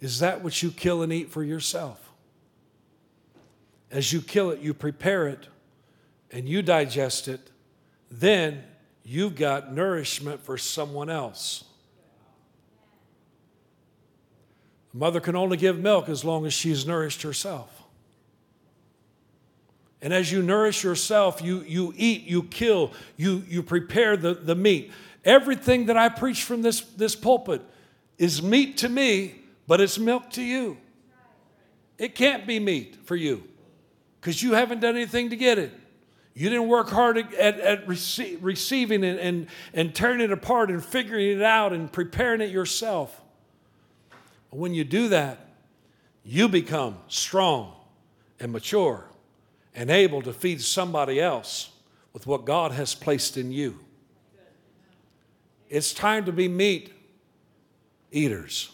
is 0.00 0.18
that 0.18 0.42
which 0.42 0.62
you 0.62 0.70
kill 0.70 1.00
and 1.00 1.10
eat 1.10 1.30
for 1.30 1.42
yourself. 1.42 2.12
As 3.90 4.12
you 4.12 4.20
kill 4.20 4.50
it, 4.50 4.60
you 4.60 4.74
prepare 4.74 5.28
it 5.28 5.48
and 6.30 6.46
you 6.46 6.60
digest 6.60 7.26
it, 7.26 7.40
then 8.10 8.62
you've 9.02 9.34
got 9.34 9.72
nourishment 9.72 10.42
for 10.42 10.58
someone 10.58 11.08
else. 11.08 11.64
A 14.92 14.96
mother 14.98 15.20
can 15.20 15.36
only 15.36 15.56
give 15.56 15.78
milk 15.78 16.10
as 16.10 16.22
long 16.22 16.44
as 16.44 16.52
she's 16.52 16.86
nourished 16.86 17.22
herself. 17.22 17.70
And 20.02 20.12
as 20.12 20.30
you 20.30 20.42
nourish 20.42 20.84
yourself, 20.84 21.40
you, 21.40 21.62
you 21.62 21.94
eat, 21.96 22.24
you 22.24 22.42
kill, 22.42 22.92
you, 23.16 23.42
you 23.48 23.62
prepare 23.62 24.18
the, 24.18 24.34
the 24.34 24.54
meat. 24.54 24.92
Everything 25.24 25.86
that 25.86 25.96
I 25.96 26.10
preach 26.10 26.44
from 26.44 26.60
this, 26.60 26.80
this 26.80 27.16
pulpit 27.16 27.62
is 28.18 28.42
meat 28.42 28.78
to 28.78 28.88
me, 28.88 29.34
but 29.66 29.80
it's 29.80 29.98
milk 29.98 30.30
to 30.30 30.42
you. 30.42 30.76
It 31.98 32.14
can't 32.14 32.46
be 32.46 32.58
meat 32.58 32.96
for 33.04 33.16
you 33.16 33.44
because 34.20 34.42
you 34.42 34.54
haven't 34.54 34.80
done 34.80 34.96
anything 34.96 35.30
to 35.30 35.36
get 35.36 35.58
it. 35.58 35.72
You 36.34 36.48
didn't 36.48 36.68
work 36.68 36.88
hard 36.88 37.18
at, 37.18 37.60
at 37.60 37.86
rece- 37.86 38.38
receiving 38.40 39.04
it 39.04 39.18
and, 39.18 39.46
and 39.74 39.94
tearing 39.94 40.20
it 40.20 40.32
apart 40.32 40.70
and 40.70 40.82
figuring 40.82 41.38
it 41.38 41.42
out 41.42 41.72
and 41.72 41.92
preparing 41.92 42.40
it 42.40 42.50
yourself. 42.50 43.20
When 44.50 44.74
you 44.74 44.84
do 44.84 45.08
that, 45.08 45.46
you 46.24 46.48
become 46.48 46.98
strong 47.08 47.74
and 48.40 48.52
mature 48.52 49.06
and 49.74 49.90
able 49.90 50.22
to 50.22 50.32
feed 50.32 50.60
somebody 50.60 51.20
else 51.20 51.70
with 52.12 52.26
what 52.26 52.44
God 52.44 52.72
has 52.72 52.94
placed 52.94 53.36
in 53.36 53.52
you. 53.52 53.78
It's 55.68 55.92
time 55.92 56.24
to 56.26 56.32
be 56.32 56.48
meat 56.48 56.92
eaters, 58.12 58.70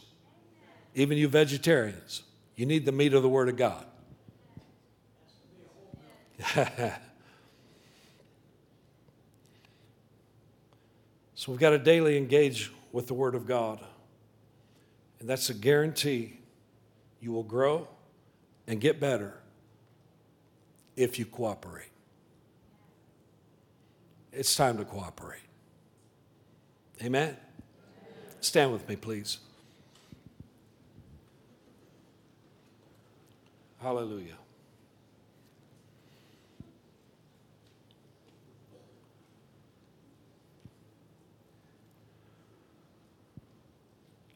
even 0.94 1.16
you 1.16 1.28
vegetarians. 1.28 2.22
You 2.56 2.66
need 2.66 2.84
the 2.84 2.92
meat 2.92 3.14
of 3.14 3.22
the 3.22 3.28
Word 3.28 3.48
of 3.48 3.56
God. 3.56 3.86
so 11.34 11.52
we've 11.52 11.60
got 11.60 11.70
to 11.70 11.78
daily 11.78 12.16
engage 12.16 12.70
with 12.92 13.06
the 13.06 13.14
Word 13.14 13.34
of 13.34 13.46
God. 13.46 13.80
And 15.20 15.28
that's 15.28 15.50
a 15.50 15.54
guarantee 15.54 16.38
you 17.20 17.32
will 17.32 17.42
grow 17.42 17.88
and 18.66 18.80
get 18.80 19.00
better 19.00 19.34
if 20.96 21.18
you 21.18 21.24
cooperate. 21.24 21.90
It's 24.32 24.54
time 24.54 24.78
to 24.78 24.84
cooperate. 24.84 25.40
Amen? 27.02 27.36
Stand 28.40 28.72
with 28.72 28.88
me, 28.88 28.96
please. 28.96 29.38
Hallelujah. 33.80 34.34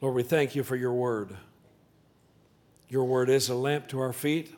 Lord, 0.01 0.15
we 0.15 0.23
thank 0.23 0.53
you 0.53 0.63
for 0.63 0.75
your 0.75 0.91
word. 0.91 1.37
Your 2.89 3.05
word 3.05 3.29
is 3.29 3.47
a 3.47 3.55
lamp 3.55 3.87
to 3.87 3.99
our 3.99 4.11
feet 4.11 4.53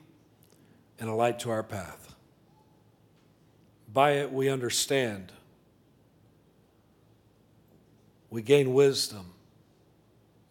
and 0.99 1.07
a 1.07 1.13
light 1.13 1.37
to 1.41 1.51
our 1.51 1.61
path. 1.61 2.15
By 3.93 4.13
it, 4.13 4.33
we 4.33 4.49
understand. 4.49 5.31
We 8.31 8.41
gain 8.41 8.73
wisdom. 8.73 9.34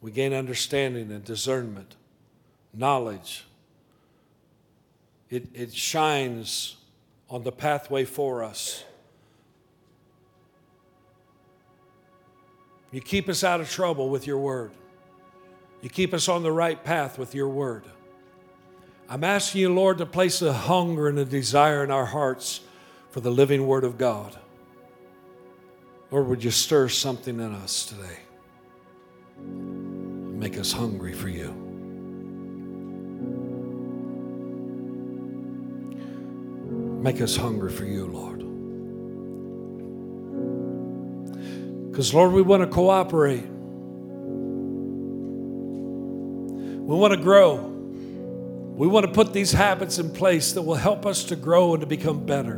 We 0.05 0.11
gain 0.11 0.35
understanding 0.35 1.11
and 1.11 1.25
discernment, 1.25 1.97
knowledge. 2.75 3.47
It, 5.31 5.47
it 5.55 5.73
shines 5.73 6.77
on 7.31 7.43
the 7.43 7.51
pathway 7.51 8.05
for 8.05 8.45
us. 8.45 8.85
You 12.93 13.01
keep 13.01 13.31
us 13.31 13.43
out 13.43 13.63
of 13.63 13.71
trouble 13.71 14.11
with 14.11 14.27
your 14.27 14.37
word. 14.37 14.73
You 15.81 15.89
keep 15.89 16.13
us 16.13 16.29
on 16.29 16.43
the 16.43 16.53
right 16.53 16.85
path 16.85 17.19
with 17.19 17.35
your 17.35 17.49
word. 17.49 17.85
I'm 19.09 19.25
asking 19.25 19.63
you, 19.63 19.73
Lord, 19.73 19.97
to 19.97 20.07
place 20.07 20.43
a 20.43 20.53
hunger 20.53 21.09
and 21.09 21.19
a 21.19 21.25
desire 21.25 21.83
in 21.83 21.91
our 21.91 22.05
hearts 22.05 22.61
for 23.09 23.23
the 23.23 23.31
living 23.31 23.67
word 23.67 23.85
of 23.85 23.97
God. 23.97 24.39
Lord, 26.11 26.27
would 26.27 26.45
you 26.45 26.51
stir 26.51 26.91
something 26.91 27.41
in 27.41 27.55
us 27.55 27.87
today? 27.87 28.19
Make 30.45 30.59
us 30.59 30.73
hungry 30.73 31.15
for 31.15 31.31
you. 31.31 31.55
Make 37.03 37.23
us 37.23 37.35
hungry 37.35 37.73
for 37.73 37.87
you, 37.87 38.05
Lord. 38.05 38.41
Because, 41.91 42.13
Lord, 42.13 42.33
we 42.33 42.43
want 42.43 42.63
to 42.63 42.67
cooperate. 42.67 43.47
We 46.77 46.95
want 46.95 47.15
to 47.15 47.21
grow. 47.23 47.55
We 47.55 48.87
want 48.87 49.07
to 49.07 49.13
put 49.13 49.33
these 49.33 49.51
habits 49.51 49.99
in 49.99 50.13
place 50.13 50.53
that 50.53 50.61
will 50.61 50.75
help 50.75 51.07
us 51.07 51.25
to 51.25 51.37
grow 51.37 51.73
and 51.73 51.81
to 51.81 51.87
become 51.87 52.27
better. 52.27 52.57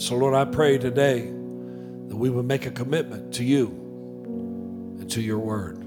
So, 0.00 0.14
Lord, 0.14 0.34
I 0.34 0.44
pray 0.44 0.78
today 0.78 1.22
that 1.22 2.16
we 2.16 2.30
will 2.30 2.44
make 2.44 2.66
a 2.66 2.70
commitment 2.70 3.34
to 3.34 3.42
you 3.42 3.87
to 5.08 5.20
your 5.20 5.38
word. 5.38 5.84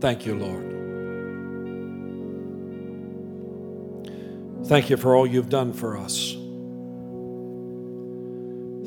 Thank 0.00 0.26
you, 0.26 0.34
Lord. 0.34 0.74
Thank 4.66 4.90
you 4.90 4.96
for 4.96 5.14
all 5.14 5.26
you've 5.26 5.48
done 5.50 5.72
for 5.72 5.96
us. 5.96 6.34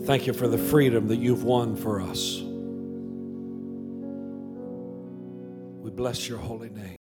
Thank 0.05 0.25
you 0.25 0.33
for 0.33 0.47
the 0.47 0.57
freedom 0.57 1.07
that 1.07 1.17
you've 1.17 1.43
won 1.43 1.75
for 1.75 2.01
us. 2.01 2.41
We 5.83 5.91
bless 5.91 6.29
your 6.29 6.39
holy 6.39 6.69
name. 6.69 6.96